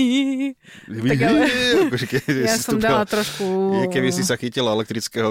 Tak 0.80 1.18
ale- 1.20 1.44
Akože 1.84 2.06
Ja 2.40 2.56
som 2.56 2.78
dala 2.78 3.04
trošku... 3.04 3.44
Keby 3.86 4.08
si 4.08 4.22
sa 4.22 4.34
chytila 4.34 4.72
elektrického 4.72 5.28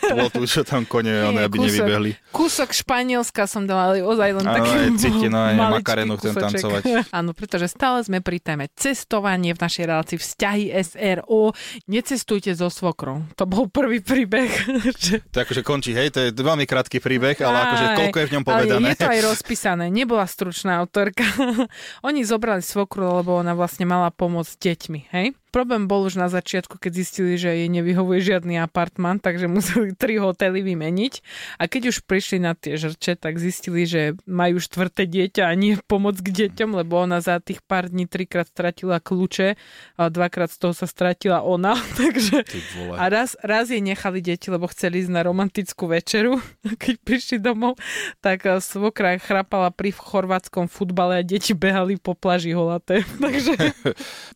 plotu, 0.00 0.42
čo 0.44 0.60
tam 0.62 0.82
kone, 0.82 1.12
one, 1.24 1.40
aby 1.40 1.56
kúsok, 1.56 1.66
nevybehli. 1.68 2.10
Kúsok 2.28 2.68
Španielska 2.72 3.44
som 3.44 3.62
dala, 3.62 3.92
ale 3.92 4.02
ozaj 4.02 4.30
len 4.32 4.44
Áno, 4.44 4.56
taký 4.56 4.74
cíti, 5.00 5.26
no, 5.28 5.38
aj 5.38 5.54
Makarenu 5.54 6.16
chcem 6.16 6.34
tancovať. 6.34 6.82
Áno, 7.18 7.30
pretože 7.30 7.68
stále 7.68 8.02
sme 8.02 8.18
pri 8.18 8.38
téme 8.38 8.66
cestovanie 8.72 9.52
v 9.52 9.60
našej 9.60 9.84
relácii 9.84 10.18
vzťahy 10.18 10.64
SRO. 10.82 11.52
Necestujte 11.86 12.50
so 12.52 12.66
svokrou. 12.66 13.22
To 13.34 13.44
bol 13.44 13.68
prvý 13.68 14.00
príbeh. 14.00 14.50
že- 14.98 15.22
To 15.30 15.38
akože 15.38 15.62
končí, 15.62 15.92
hej, 15.92 16.10
to 16.10 16.18
je 16.20 16.30
veľmi 16.32 16.64
krátky 16.64 16.98
príbeh, 16.98 17.38
ale 17.38 17.56
akože 17.62 17.86
koľko 17.94 18.16
je 18.16 18.26
v 18.26 18.32
ňom 18.32 18.44
povedané. 18.44 18.86
je 18.88 18.98
to 18.98 19.08
aj 19.08 19.20
rozpísané. 19.22 19.84
Nebola 20.08 20.24
stručná 20.24 20.80
autorka. 20.80 21.20
Oni 22.08 22.24
zobrali 22.24 22.64
svokru, 22.64 23.20
lebo 23.20 23.36
ona 23.36 23.52
vlastne 23.52 23.84
mala 23.84 24.08
pomôcť 24.08 24.56
deťmi, 24.56 25.00
hej? 25.12 25.36
Problém 25.48 25.88
bol 25.88 26.04
už 26.04 26.20
na 26.20 26.28
začiatku, 26.28 26.76
keď 26.76 26.92
zistili, 26.92 27.40
že 27.40 27.48
jej 27.48 27.68
nevyhovuje 27.72 28.20
žiadny 28.20 28.60
apartman, 28.60 29.16
takže 29.16 29.48
museli 29.48 29.96
tri 30.00 30.20
hotely 30.20 30.60
vymeniť. 30.60 31.12
A 31.56 31.64
keď 31.64 31.96
už 31.96 32.04
prišli 32.04 32.44
na 32.44 32.52
tie 32.52 32.76
žrče, 32.76 33.16
tak 33.16 33.40
zistili, 33.40 33.88
že 33.88 34.12
majú 34.28 34.60
štvrté 34.60 35.08
dieťa 35.08 35.48
a 35.48 35.52
nie 35.56 35.80
pomoc 35.88 36.20
k 36.20 36.28
deťom, 36.28 36.76
lebo 36.76 37.00
ona 37.00 37.24
za 37.24 37.40
tých 37.40 37.64
pár 37.64 37.88
dní 37.88 38.04
trikrát 38.04 38.44
stratila 38.44 39.00
kľúče 39.00 39.56
a 39.96 40.02
dvakrát 40.12 40.52
z 40.52 40.58
toho 40.60 40.74
sa 40.76 40.84
stratila 40.84 41.40
ona. 41.40 41.72
Takže 42.00 42.44
a 42.98 43.04
raz, 43.08 43.32
raz 43.40 43.72
jej 43.72 43.80
nechali 43.80 44.20
deti, 44.20 44.52
lebo 44.52 44.68
chceli 44.68 45.00
ísť 45.00 45.12
na 45.14 45.24
romantickú 45.24 45.88
večeru. 45.88 46.44
Keď 46.82 46.94
prišli 47.00 47.36
domov, 47.40 47.80
tak 48.20 48.44
eh, 48.44 48.60
svokra 48.60 49.16
chrapala 49.16 49.72
pri 49.72 49.96
chorvátskom 49.96 50.68
futbale 50.68 51.20
a 51.20 51.22
deti 51.24 51.56
behali 51.56 51.96
po 51.96 52.12
plaži 52.12 52.52
holaté. 52.52 53.06
Takže 53.24 53.56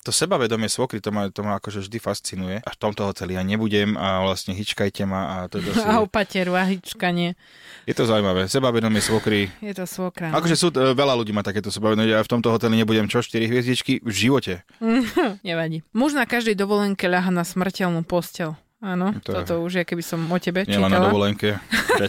To 0.07 0.11
sebavedomie 0.11 0.71
svokry, 0.71 1.02
to 1.03 1.11
ma, 1.11 1.29
to 1.29 1.43
ma 1.43 1.59
akože 1.59 1.83
vždy 1.83 1.99
fascinuje. 1.99 2.57
A 2.63 2.71
v 2.71 2.79
tomto 2.79 3.03
hoteli 3.03 3.35
ja 3.35 3.43
nebudem 3.43 3.99
a 3.99 4.23
vlastne 4.23 4.55
hičkajte 4.55 5.03
ma 5.03 5.21
a 5.27 5.37
to, 5.51 5.59
si... 5.75 5.83
a 5.83 5.99
opateru 5.99 6.55
a 6.55 6.63
hičkanie. 6.65 7.35
Je 7.83 7.95
to 7.99 8.07
zaujímavé. 8.07 8.47
Sebavedomie 8.47 9.03
svokry. 9.03 9.51
Je 9.59 9.75
to 9.75 9.91
svokra. 9.91 10.31
no. 10.31 10.39
Akože 10.39 10.55
sú, 10.55 10.71
e, 10.71 10.95
veľa 10.95 11.19
ľudí 11.19 11.35
má 11.35 11.43
takéto 11.43 11.75
sebavedomie. 11.75 12.15
Ja 12.15 12.23
v 12.23 12.31
tomto 12.31 12.55
hoteli 12.55 12.79
nebudem 12.79 13.11
čo, 13.11 13.19
4 13.19 13.43
hviezdičky 13.51 13.99
v 13.99 14.15
živote. 14.15 14.63
Nevadí. 15.49 15.83
Muž 15.91 16.15
na 16.15 16.23
každej 16.23 16.55
dovolenke 16.55 17.11
ľaha 17.11 17.35
na 17.35 17.43
smrteľnú 17.43 18.07
postel. 18.07 18.55
Áno, 18.83 19.15
To 19.23 19.31
je- 19.31 19.37
toto 19.47 19.63
už 19.63 19.73
je, 19.79 19.85
keby 19.87 20.03
som 20.03 20.19
o 20.21 20.37
tebe 20.37 20.67
Nielen 20.67 20.83
na 20.83 20.91
čítala. 20.91 21.07
dovolenke. 21.07 21.49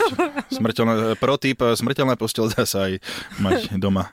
Smrteľné, 0.58 1.14
pro 1.18 1.38
typ, 1.38 1.62
smrteľná 1.62 2.18
postel 2.18 2.50
dá 2.50 2.66
sa 2.66 2.90
aj 2.90 2.98
mať 3.38 3.78
doma. 3.78 4.10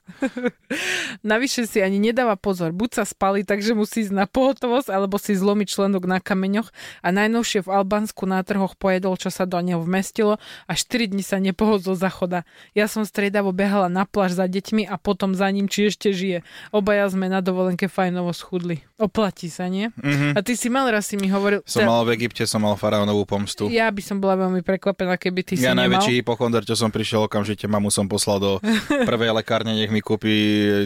Navyše 1.23 1.65
si 1.65 1.81
ani 1.81 1.97
nedáva 1.97 2.37
pozor. 2.37 2.71
Buď 2.71 3.01
sa 3.01 3.05
spali, 3.05 3.43
takže 3.43 3.73
musí 3.73 4.05
ísť 4.05 4.15
na 4.15 4.25
pohotovosť, 4.25 4.89
alebo 4.89 5.17
si 5.17 5.33
zlomiť 5.33 5.69
členok 5.69 6.05
na 6.05 6.19
kameňoch 6.19 6.69
a 7.01 7.09
najnovšie 7.11 7.65
v 7.65 7.73
Albánsku 7.73 8.25
na 8.25 8.41
trhoch 8.41 8.77
pojedol, 8.77 9.17
čo 9.17 9.29
sa 9.29 9.45
do 9.45 9.57
neho 9.59 9.81
vmestilo 9.81 10.37
a 10.65 10.73
4 10.73 11.09
dní 11.09 11.21
sa 11.21 11.37
nepohol 11.37 11.79
zo 11.79 11.93
zachoda. 11.93 12.45
Ja 12.73 12.87
som 12.87 13.03
striedavo 13.03 13.51
behala 13.51 13.89
na 13.89 14.05
pláž 14.05 14.33
za 14.33 14.45
deťmi 14.45 14.85
a 14.85 14.97
potom 14.97 15.33
za 15.33 15.49
ním, 15.49 15.65
či 15.65 15.89
ešte 15.89 16.13
žije. 16.13 16.45
Obaja 16.71 17.09
sme 17.09 17.27
na 17.27 17.41
dovolenke 17.41 17.89
fajnovo 17.89 18.33
schudli. 18.33 18.85
Oplatí 18.97 19.49
sa, 19.49 19.67
nie? 19.67 19.89
Mhm. 19.97 20.37
A 20.37 20.41
ty 20.41 20.55
si 20.55 20.69
mal 20.69 20.89
raz 20.89 21.09
si 21.09 21.17
mi 21.17 21.29
hovoril... 21.29 21.65
Som 21.65 21.85
mal 21.85 22.05
v 22.05 22.15
Egypte, 22.15 22.45
som 22.51 22.59
mal 22.59 22.75
faraónovú 22.75 23.23
pomstu. 23.23 23.71
Ja 23.71 23.87
by 23.87 24.03
som 24.03 24.19
bola 24.19 24.35
veľmi 24.35 24.67
prekvapená, 24.67 25.15
keby 25.15 25.41
ty 25.47 25.55
si 25.55 25.63
Ja 25.63 25.79
najväčší 25.79 26.19
hypochonder, 26.19 26.67
čo 26.67 26.75
som 26.75 26.91
prišiel 26.91 27.31
okamžite, 27.31 27.71
mamu 27.71 27.95
som 27.95 28.11
poslal 28.11 28.43
do 28.43 28.51
prvej 29.09 29.31
lekárne, 29.31 29.79
nech 29.79 29.95
mi 29.95 30.03
kúpi 30.03 30.35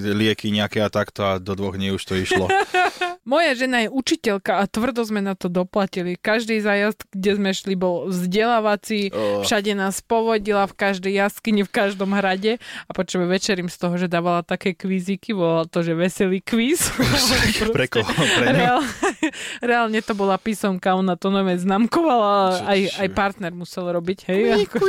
lieky 0.05 0.53
nejaké 0.53 0.85
a 0.85 0.93
takto 0.93 1.25
a 1.25 1.41
do 1.41 1.57
dvoch 1.57 1.81
dní 1.81 1.97
už 1.97 2.05
to 2.05 2.21
išlo. 2.21 2.53
Moja 3.25 3.57
žena 3.57 3.81
je 3.81 3.89
učiteľka 3.89 4.61
a 4.61 4.69
tvrdo 4.69 5.01
sme 5.01 5.25
na 5.25 5.33
to 5.33 5.49
doplatili. 5.49 6.21
Každý 6.21 6.61
zájazd, 6.61 7.09
kde 7.09 7.31
sme 7.41 7.51
šli, 7.57 7.73
bol 7.73 8.13
vzdelávací, 8.13 9.09
Oh. 9.15 9.41
všade 9.41 9.73
nás 9.73 10.05
povodila, 10.05 10.69
v 10.69 10.77
každej 10.77 11.25
jaskyni, 11.25 11.65
v 11.65 11.73
každom 11.73 12.13
hrade 12.13 12.61
a 12.61 12.91
počujeme 12.93 13.25
večerím 13.25 13.73
z 13.73 13.77
toho, 13.81 13.97
že 13.97 14.13
dávala 14.13 14.45
také 14.45 14.77
kvíziky, 14.77 15.33
volala 15.33 15.65
to, 15.65 15.81
že 15.81 15.97
veselý 15.97 16.45
kvíz. 16.45 16.93
Pre 17.77 17.87
koho? 17.89 18.05
Pre 18.13 18.45
ňu? 18.45 18.53
Reál, 18.53 18.81
reálne 19.71 20.01
to 20.01 20.13
bola 20.17 20.37
písomka, 20.37 20.95
ona 20.95 21.15
to 21.15 21.29
nové 21.29 21.57
znamkovala, 21.59 22.61
Čo 22.61 22.65
aj, 22.65 22.81
aj 23.05 23.09
partner 23.13 23.53
musel 23.55 23.85
robiť, 23.91 24.19
hej, 24.31 24.41
ako 24.69 24.87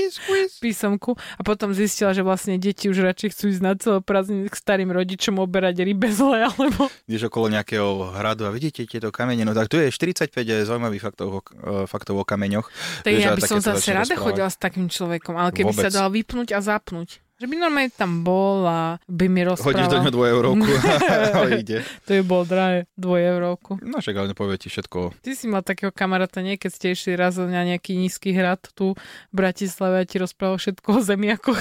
písomku 0.64 1.16
a 1.38 1.40
potom 1.42 1.72
zistila, 1.74 2.14
že 2.14 2.22
vlastne 2.22 2.56
deti 2.56 2.88
už 2.88 3.02
radšej 3.04 3.28
chcú 3.34 3.44
ísť 3.50 3.62
na 3.62 3.72
celé 3.74 3.98
prázdniny 4.04 4.48
k 4.48 4.56
starým 4.56 4.90
rodičom 4.92 5.40
oberať 5.40 5.82
rybe 5.82 6.08
zle, 6.12 6.44
alebo 6.48 6.88
Ideš 7.08 7.28
okolo 7.28 7.52
nejakého 7.52 8.14
hradu 8.16 8.46
a 8.46 8.50
vidíte 8.54 8.86
tieto 8.86 9.08
kamene, 9.10 9.44
no 9.44 9.52
tak 9.56 9.68
tu 9.68 9.80
je 9.80 9.90
45 9.90 10.30
zaujímavých 10.68 11.02
faktov, 11.02 11.26
o- 11.40 11.42
e, 11.42 11.84
faktov 11.88 12.20
o 12.20 12.24
kameňoch. 12.24 12.66
Tak 13.02 13.12
ja 13.12 13.32
by 13.32 13.42
som 13.42 13.60
zase 13.60 13.92
rada 13.92 14.14
chodila 14.14 14.48
s 14.48 14.58
takým 14.60 14.88
človekom, 14.88 15.34
ale 15.36 15.50
keby 15.52 15.72
sa 15.72 15.88
Vôbec. 15.88 15.96
dal 15.96 16.08
vypnúť 16.12 16.48
a 16.56 16.60
zapnúť. 16.60 17.23
Že 17.34 17.46
by 17.46 17.56
normálne 17.56 17.90
tam 17.90 18.22
bol 18.22 18.62
a 18.62 18.80
by 19.04 19.26
mi 19.26 19.42
Hodíš 19.42 19.58
do 19.58 19.70
rozprával. 19.74 19.90
ňoho 19.98 20.10
2 20.12 20.34
eurovku 20.34 20.70
a 21.34 21.40
ide. 21.52 21.78
To 22.04 22.10
je 22.10 22.22
bol 22.22 22.42
drahé, 22.42 22.86
dvoj 22.94 23.20
eurovku. 23.28 23.70
No 23.80 23.98
však 23.98 24.14
ale 24.14 24.30
nepovie 24.30 24.54
ti 24.56 24.68
všetko. 24.68 25.18
Ty 25.18 25.30
si 25.32 25.44
mal 25.44 25.60
takého 25.60 25.90
kamaráta, 25.90 26.38
nie? 26.40 26.54
Keď 26.54 26.70
ste 26.70 26.86
išli 26.90 27.12
raz 27.12 27.34
na 27.36 27.66
nejaký 27.66 27.94
nízky 27.94 28.30
hrad 28.30 28.62
tu 28.70 28.94
v 28.94 29.34
Bratislave 29.34 29.98
a 29.98 30.04
ti 30.04 30.16
rozprával 30.16 30.56
všetko 30.56 30.88
o 30.88 31.00
zemiakoch. 31.00 31.58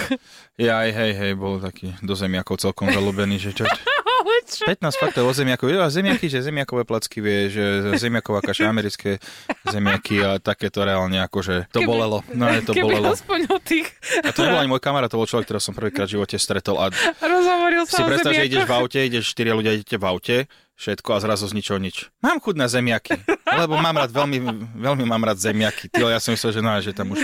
Ja 0.55 0.77
aj 0.79 0.93
hej, 0.93 1.12
hej, 1.15 1.31
bol 1.33 1.57
taký 1.57 1.97
do 1.99 2.13
zemiakov 2.13 2.59
celkom 2.59 2.88
zalúbený, 2.88 3.41
že 3.41 3.51
čo, 3.57 3.65
Ale 3.65 4.36
čo? 4.45 4.63
15 4.63 4.77
faktov 4.93 5.25
o 5.25 5.33
zemiakoch. 5.33 5.67
Ja, 5.67 5.89
zemiaky, 5.89 6.29
že 6.29 6.39
zemiakové 6.39 6.86
placky 6.86 7.17
vie, 7.17 7.49
že 7.49 7.63
zemiaková 7.97 8.39
kaša, 8.39 8.69
americké 8.69 9.17
zemiaky 9.65 10.21
a 10.21 10.38
takéto 10.38 10.79
reálne 10.79 11.17
akože 11.19 11.67
to 11.67 11.81
Keby- 11.81 11.89
bolelo. 11.89 12.17
No 12.31 12.45
to 12.62 12.71
Keby 12.71 12.86
bolelo. 12.93 13.09
aspoň 13.12 13.39
o 13.49 13.57
tých 13.57 13.89
A 14.19 14.29
to 14.29 14.43
nebol 14.43 14.55
ani 14.55 14.69
môj 14.69 14.79
kamarát, 14.79 15.07
to 15.07 15.17
bol 15.17 15.25
človek, 15.25 15.49
ktorého 15.49 15.62
som 15.63 15.71
prvýkrát 15.71 16.12
v 16.12 16.19
živote 16.19 16.36
stretol 16.36 16.76
a 16.76 16.91
rozhovoril 17.23 17.88
si 17.88 18.04
predstav, 18.04 18.36
že 18.36 18.52
ideš 18.52 18.67
v 18.67 18.73
aute, 18.76 18.99
ideš 18.99 19.32
štyria 19.32 19.56
ľudia, 19.56 19.80
idete 19.80 19.95
v 19.95 20.06
aute, 20.06 20.38
všetko 20.73 21.10
a 21.15 21.19
zrazu 21.23 21.45
z 21.47 21.56
ničoho 21.56 21.80
nič. 21.80 22.12
Mám 22.19 22.41
chuť 22.43 22.56
na 22.58 22.67
zemiaky, 22.67 23.15
lebo 23.63 23.78
mám 23.80 23.95
rád, 24.04 24.12
veľmi, 24.12 24.38
veľmi 24.76 25.06
mám 25.06 25.23
rád 25.23 25.39
zemiaky. 25.39 25.88
Ty, 25.88 26.12
ja 26.12 26.19
som 26.19 26.34
myslel, 26.34 26.60
že 26.60 26.62
no, 26.62 26.76
že 26.82 26.91
tam 26.91 27.13
už 27.13 27.23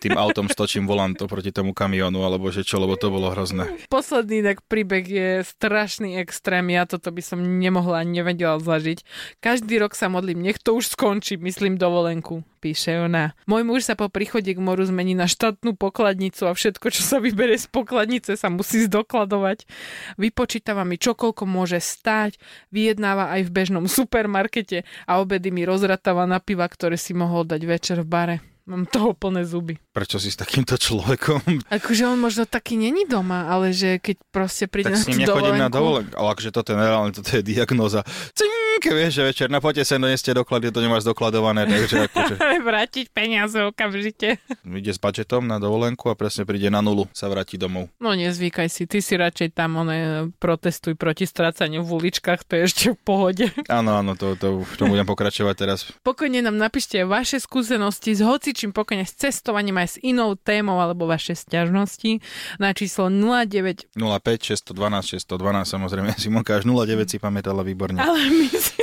tým 0.00 0.14
autom 0.16 0.46
stočím 0.46 0.86
volant 0.86 1.18
oproti 1.18 1.50
tomu 1.50 1.74
kamionu, 1.76 2.22
alebo 2.24 2.48
že 2.48 2.62
čo, 2.62 2.78
lebo 2.80 2.94
to 2.96 3.12
bolo 3.12 3.28
hrozné. 3.34 3.68
Posledný 3.90 4.40
inak 4.40 4.64
príbeh 4.64 5.04
je 5.04 5.28
strašný 5.44 6.16
extrém, 6.22 6.72
ja 6.72 6.86
toto 6.86 7.10
by 7.10 7.20
som 7.20 7.38
nemohla 7.42 8.06
ani 8.06 8.22
nevedela 8.22 8.56
zažiť. 8.62 9.04
Každý 9.42 9.82
rok 9.82 9.92
sa 9.98 10.08
modlím, 10.08 10.40
nech 10.40 10.62
to 10.62 10.78
už 10.78 10.94
skončí, 10.94 11.36
myslím 11.36 11.76
dovolenku 11.76 12.46
píše 12.56 12.96
ona. 13.04 13.36
Môj 13.44 13.62
muž 13.62 13.84
sa 13.84 13.94
po 13.94 14.08
príchode 14.08 14.50
k 14.50 14.58
moru 14.58 14.82
zmení 14.82 15.12
na 15.12 15.28
štátnu 15.28 15.76
pokladnicu 15.76 16.48
a 16.48 16.56
všetko, 16.56 16.88
čo 16.88 17.04
sa 17.04 17.20
vybere 17.20 17.54
z 17.60 17.68
pokladnice, 17.68 18.34
sa 18.34 18.48
musí 18.48 18.88
zdokladovať. 18.88 19.68
Vypočítava 20.16 20.88
mi, 20.88 20.96
čo 20.96 21.12
koľko 21.12 21.44
môže 21.44 21.78
stáť, 21.78 22.40
vyjednáva 22.72 23.30
aj 23.36 23.46
v 23.46 23.54
bežnom 23.54 23.84
supermarkete 23.86 24.88
a 25.04 25.12
obedy 25.20 25.52
mi 25.52 25.68
rozratáva 25.68 26.24
na 26.24 26.40
piva, 26.40 26.64
ktoré 26.66 26.96
si 26.96 27.12
mohol 27.12 27.44
dať 27.44 27.62
večer 27.62 27.98
v 28.02 28.08
bare. 28.08 28.36
Mám 28.66 28.90
toho 28.90 29.14
plné 29.14 29.46
zuby. 29.46 29.78
Prečo 29.96 30.20
si 30.20 30.28
s 30.28 30.36
takýmto 30.36 30.76
človekom? 30.76 31.72
Akože 31.72 32.04
on 32.04 32.20
možno 32.20 32.44
taký 32.44 32.76
není 32.76 33.08
doma, 33.08 33.48
ale 33.48 33.72
že 33.72 33.96
keď 33.96 34.16
proste 34.28 34.68
príde 34.68 34.92
tak 34.92 35.00
na 35.00 35.00
s 35.00 35.08
ním 35.08 35.24
nechodím 35.24 35.56
na 35.56 35.72
dovolenku... 35.72 36.12
dovolenku. 36.12 36.14
Ale 36.20 36.28
akože 36.36 36.50
toto 36.52 36.68
je 36.68 36.76
nereálne, 36.76 37.12
toto 37.16 37.30
je 37.32 37.40
diagnóza. 37.40 38.04
Cink, 38.36 38.92
vieš, 38.92 39.12
že 39.16 39.22
večer 39.24 39.48
na 39.48 39.56
pote 39.64 39.80
sem 39.88 39.96
doneste 39.96 40.36
doklady, 40.36 40.68
to 40.68 40.84
nemáš 40.84 41.08
dokladované, 41.08 41.64
takže 41.64 41.96
akože 42.12 42.34
Vrátiť 42.60 43.08
peniaze 43.08 43.56
okamžite. 43.64 44.36
ide 44.68 44.92
s 44.92 45.00
budžetom 45.00 45.48
na 45.48 45.56
dovolenku 45.56 46.12
a 46.12 46.14
presne 46.18 46.44
príde 46.44 46.68
na 46.68 46.84
nulu, 46.84 47.08
sa 47.16 47.32
vráti 47.32 47.56
domov. 47.56 47.88
No 47.96 48.12
nezvykaj 48.12 48.68
si, 48.68 48.84
ty 48.84 49.00
si 49.00 49.16
radšej 49.16 49.56
tam 49.56 49.80
one, 49.80 50.28
protestuj 50.36 50.92
proti 51.00 51.24
strácaniu 51.24 51.80
v 51.80 52.04
uličkách, 52.04 52.44
to 52.44 52.60
je 52.60 52.62
ešte 52.68 52.84
v 52.92 52.98
pohode. 53.00 53.48
Áno, 53.72 53.96
áno, 53.96 54.12
to, 54.12 54.36
to, 54.36 54.60
v 54.60 54.74
tom 54.76 54.92
budem 54.92 55.08
pokračovať 55.08 55.54
teraz. 55.56 55.88
Pokojne 56.04 56.44
nám 56.44 56.60
napíšte 56.60 57.00
vaše 57.08 57.40
skúsenosti 57.40 58.12
s 58.12 58.20
hocičím 58.20 58.76
pokojne 58.76 59.08
s 59.08 59.16
cestovaním 59.16 59.80
aj 59.80 59.85
s 59.86 59.96
inou 60.02 60.34
témou 60.34 60.82
alebo 60.82 61.06
vaše 61.06 61.32
sťažnosti 61.32 62.20
na 62.58 62.74
číslo 62.74 63.08
09. 63.08 63.94
05, 63.94 63.96
612, 63.96 65.22
612, 65.22 65.64
samozrejme, 65.64 66.10
Simonka 66.18 66.58
až 66.58 66.66
09 66.68 67.06
si 67.06 67.16
pamätala 67.22 67.62
výborne. 67.62 68.02
Ale 68.02 68.18
my 68.28 68.48
si 68.50 68.82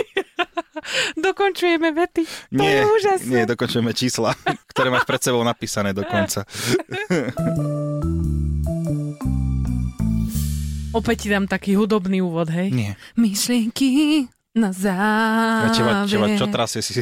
dokončujeme 1.28 1.92
vety. 1.94 2.24
To 2.56 2.64
nie, 2.64 2.72
je 2.72 2.84
úžasné. 2.88 3.30
nie, 3.30 3.44
dokončujeme 3.46 3.92
čísla, 3.94 4.34
ktoré 4.72 4.90
máš 4.90 5.06
pred 5.06 5.22
sebou 5.22 5.44
napísané 5.44 5.92
dokonca. 5.94 6.48
Opäť 10.94 11.26
ti 11.26 11.28
dám 11.34 11.50
taký 11.50 11.74
hudobný 11.74 12.22
úvod, 12.22 12.54
hej? 12.54 12.70
Nie. 12.70 12.94
Myšlienky 13.18 14.30
na 14.54 14.70
záver. 14.70 15.66
Ja 15.66 15.70
teba, 15.74 15.94
teba 16.06 16.28
čo 16.38 16.46
trasie 16.46 16.86
si 16.86 17.02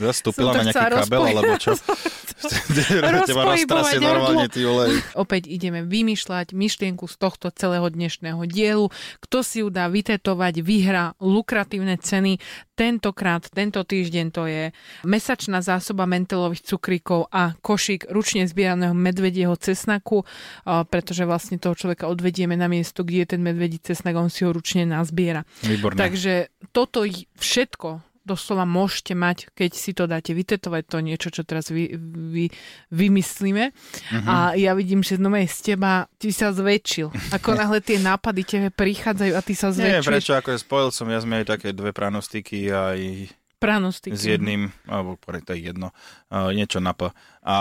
zastúpila 0.00 0.56
na 0.56 0.72
nejaký 0.72 1.04
kabel, 1.04 1.22
alebo 1.28 1.52
čo? 1.60 1.76
teba 3.28 3.42
roztrasie 3.52 3.56
Rozpojibovať 3.66 3.94
normálne, 4.00 4.46
ty 4.48 4.60
olej. 4.64 5.04
Opäť 5.12 5.48
ideme 5.48 5.84
vymýšľať 5.84 6.56
myšlienku 6.56 7.04
z 7.04 7.16
tohto 7.20 7.52
celého 7.52 7.84
dnešného 7.92 8.40
dielu. 8.48 8.88
Kto 9.20 9.44
si 9.44 9.60
ju 9.60 9.68
dá 9.68 9.92
vytetovať, 9.92 10.64
vyhrá 10.64 11.12
lukratívne 11.20 12.00
ceny. 12.00 12.40
Tentokrát, 12.76 13.44
tento 13.48 13.80
týždeň 13.80 14.26
to 14.32 14.44
je 14.44 14.68
mesačná 15.04 15.64
zásoba 15.64 16.04
mentelových 16.04 16.64
cukríkov 16.64 17.32
a 17.32 17.56
košík 17.60 18.12
ručne 18.12 18.44
zbieraného 18.44 18.92
medvedieho 18.92 19.56
cesnaku, 19.56 20.28
a 20.68 20.84
pretože 20.84 21.24
vlastne 21.24 21.56
toho 21.56 21.72
človeka 21.72 22.04
odvedieme 22.04 22.52
na 22.52 22.68
miesto, 22.68 23.00
kde 23.00 23.24
je 23.24 23.28
ten 23.36 23.40
medvedí 23.40 23.80
cesnak, 23.80 24.16
on 24.16 24.28
si 24.28 24.44
ho 24.44 24.52
ručne 24.52 24.84
nazbiera. 24.84 25.48
Výborné. 25.64 25.96
Takže 25.96 26.32
toto 26.76 27.08
všetko 27.40 28.04
doslova 28.26 28.66
môžete 28.66 29.14
mať, 29.14 29.54
keď 29.54 29.70
si 29.72 29.94
to 29.94 30.10
dáte 30.10 30.34
vytetovať, 30.34 30.82
to 30.90 30.98
niečo, 30.98 31.30
čo 31.30 31.46
teraz 31.46 31.70
vy, 31.70 31.94
vy, 32.34 32.50
vymyslíme. 32.90 33.70
Mhm. 34.12 34.26
A 34.26 34.58
ja 34.58 34.74
vidím, 34.74 35.00
že 35.06 35.14
no 35.16 35.30
z 35.30 35.72
teba, 35.72 36.10
ty 36.18 36.34
sa 36.34 36.50
zväčšil. 36.50 37.14
Ako 37.32 37.54
náhle 37.60 37.78
tie 37.78 38.02
nápady 38.02 38.42
tebe 38.42 38.68
prichádzajú 38.74 39.32
a 39.32 39.40
ty 39.40 39.54
sa 39.54 39.70
Nie, 39.70 40.02
zväčšuješ. 40.02 40.04
prečo, 40.10 40.32
ako 40.34 40.50
spojil 40.58 40.90
som 40.90 41.06
ja 41.06 41.22
sme 41.22 41.40
aj 41.40 41.56
také 41.56 41.70
dve 41.70 41.94
pranostiky 41.94 42.66
aj 42.68 43.30
Pranostiky. 43.56 44.12
s 44.12 44.28
jedným, 44.28 44.68
alebo 44.84 45.16
pre 45.16 45.40
to 45.40 45.56
je 45.56 45.72
jedno, 45.72 45.94
uh, 46.28 46.52
niečo 46.52 46.76
na 46.76 46.92
P. 46.92 47.08
A 47.40 47.56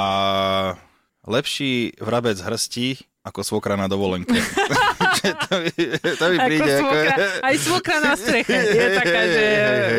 lepší 1.24 1.96
vrabec 2.04 2.36
hrstí 2.42 3.00
ako 3.26 3.42
svokra 3.42 3.74
na 3.74 3.90
dovolenke. 3.90 4.38
to, 5.50 5.54
mi, 5.58 5.72
to 5.98 6.26
mi 6.30 6.38
Ako 6.38 6.46
príde 6.46 6.72
ako... 6.78 6.82
svokra, 6.86 7.16
aj 7.42 7.56
svokra 7.58 7.98
na 7.98 8.14
streche 8.14 8.54
je 8.54 8.88
taká, 8.94 9.22
že 9.26 9.46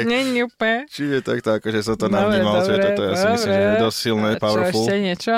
není 0.06 0.46
úplne. 0.46 0.86
Čiže 0.86 1.16
takto, 1.26 1.48
akože 1.58 1.80
som 1.82 1.96
to 1.98 2.06
navnímal, 2.06 2.62
že 2.62 2.78
toto 2.78 3.02
ja 3.02 3.14
si 3.18 3.26
myslím, 3.34 3.50
že 3.50 3.62
je 3.66 3.82
dosť 3.82 3.98
silné, 3.98 4.30
A 4.30 4.40
powerful. 4.40 4.86
Čo 4.86 4.86
ešte 4.86 4.96
niečo? 5.02 5.34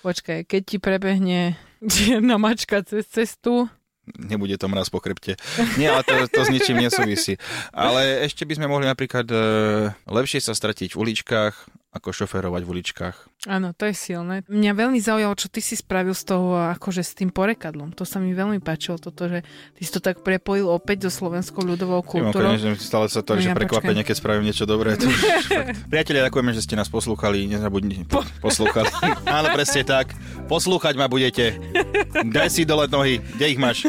Počkaj, 0.00 0.38
keď 0.48 0.62
ti 0.64 0.76
prebehne 0.80 1.40
jedna 2.16 2.40
mačka 2.40 2.80
cez 2.80 3.04
cestu, 3.04 3.68
Nebude 4.06 4.54
to 4.54 4.70
mraz 4.70 4.86
po 4.86 5.02
chrbte. 5.02 5.34
Nie, 5.74 5.90
ale 5.90 6.06
to, 6.06 6.14
to 6.30 6.46
s 6.46 6.54
ničím 6.54 6.78
nesúvisí. 6.78 7.42
Ale 7.74 8.22
ešte 8.22 8.46
by 8.46 8.54
sme 8.54 8.70
mohli 8.70 8.86
napríklad 8.86 9.26
e, 9.26 9.38
lepšie 10.06 10.38
sa 10.38 10.54
stratiť 10.54 10.94
v 10.94 11.00
uličkách, 11.02 11.54
ako 11.96 12.12
šoférovať 12.12 12.62
v 12.62 12.70
uličkách. 12.70 13.16
Áno, 13.46 13.70
to 13.72 13.86
je 13.86 13.94
silné. 13.94 14.42
Mňa 14.50 14.72
veľmi 14.74 14.98
zaujalo, 14.98 15.32
čo 15.38 15.46
ty 15.46 15.62
si 15.62 15.78
spravil 15.78 16.12
z 16.12 16.34
toho, 16.34 16.58
akože 16.74 17.00
s 17.00 17.14
tým 17.14 17.30
porekadlom. 17.30 17.94
To 17.94 18.02
sa 18.02 18.18
mi 18.18 18.34
veľmi 18.34 18.58
páčilo, 18.58 18.98
toto, 18.98 19.30
že 19.30 19.46
ty 19.78 19.82
si 19.86 19.90
to 19.94 20.02
tak 20.02 20.20
prepojil 20.20 20.66
opäť 20.66 21.06
so 21.06 21.22
slovenskou 21.22 21.62
ľudovou 21.62 22.02
kultúrou. 22.02 22.52
konečne 22.52 22.74
stále 22.76 23.06
sa 23.06 23.22
to, 23.22 23.38
No 23.38 23.40
že 23.40 23.50
ja 23.50 23.54
prekvapenie, 23.54 24.02
keď 24.02 24.16
spravím 24.18 24.50
niečo 24.50 24.66
dobré. 24.66 24.98
To. 24.98 25.06
Priatelia, 25.92 26.26
ďakujeme, 26.26 26.50
že 26.52 26.66
ste 26.66 26.74
nás 26.74 26.90
poslúchali. 26.90 27.46
Nezabudnite, 27.46 28.02
po, 28.10 28.26
poslúchali. 28.42 28.90
Áno, 29.38 29.54
presne 29.54 29.86
tak. 29.86 30.10
Poslúchať 30.50 30.98
ma 30.98 31.06
budete. 31.06 31.54
Daj 32.26 32.50
si 32.50 32.66
dole 32.66 32.90
nohy, 32.90 33.22
kde 33.38 33.46
ich 33.46 33.60
máš. 33.62 33.86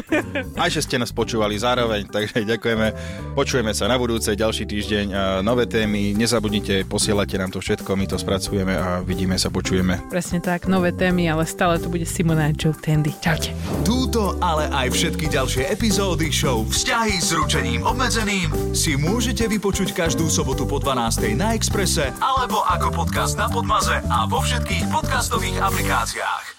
Aj 0.53 0.69
že 0.69 0.85
ste 0.85 1.01
nás 1.01 1.09
počúvali 1.09 1.57
zároveň, 1.57 2.05
takže 2.05 2.45
ďakujeme. 2.45 2.87
Počujeme 3.33 3.73
sa 3.73 3.89
na 3.89 3.97
budúce, 3.97 4.29
ďalší 4.37 4.69
týždeň. 4.69 5.05
Nové 5.41 5.65
témy, 5.65 6.13
nezabudnite, 6.13 6.85
posielate 6.85 7.41
nám 7.41 7.49
to 7.49 7.57
všetko, 7.57 7.96
my 7.97 8.05
to 8.05 8.21
spracujeme 8.21 8.77
a 8.77 9.01
vidíme 9.01 9.33
sa, 9.41 9.49
počujeme. 9.49 10.05
Presne 10.13 10.38
tak, 10.38 10.69
nové 10.69 10.93
témy, 10.93 11.25
ale 11.27 11.49
stále 11.49 11.81
to 11.81 11.89
bude 11.89 12.05
Simona 12.05 12.47
a 12.47 12.53
Joe 12.53 12.77
Tandy. 12.77 13.12
Čaute. 13.17 13.51
Túto, 13.81 14.38
ale 14.38 14.69
aj 14.69 14.93
všetky 14.93 15.25
ďalšie 15.27 15.65
epizódy 15.73 16.29
show 16.29 16.62
Vzťahy 16.62 17.17
s 17.17 17.33
ručením 17.33 17.81
obmedzeným 17.81 18.77
si 18.77 18.93
môžete 18.93 19.49
vypočuť 19.49 19.97
každú 19.97 20.29
sobotu 20.29 20.69
po 20.69 20.77
12. 20.77 21.33
na 21.33 21.57
Exprese 21.57 22.13
alebo 22.21 22.62
ako 22.69 22.93
podcast 22.93 23.33
na 23.33 23.49
Podmaze 23.49 23.97
a 24.05 24.29
vo 24.29 24.45
všetkých 24.45 24.93
podcastových 24.93 25.57
aplikáciách. 25.57 26.56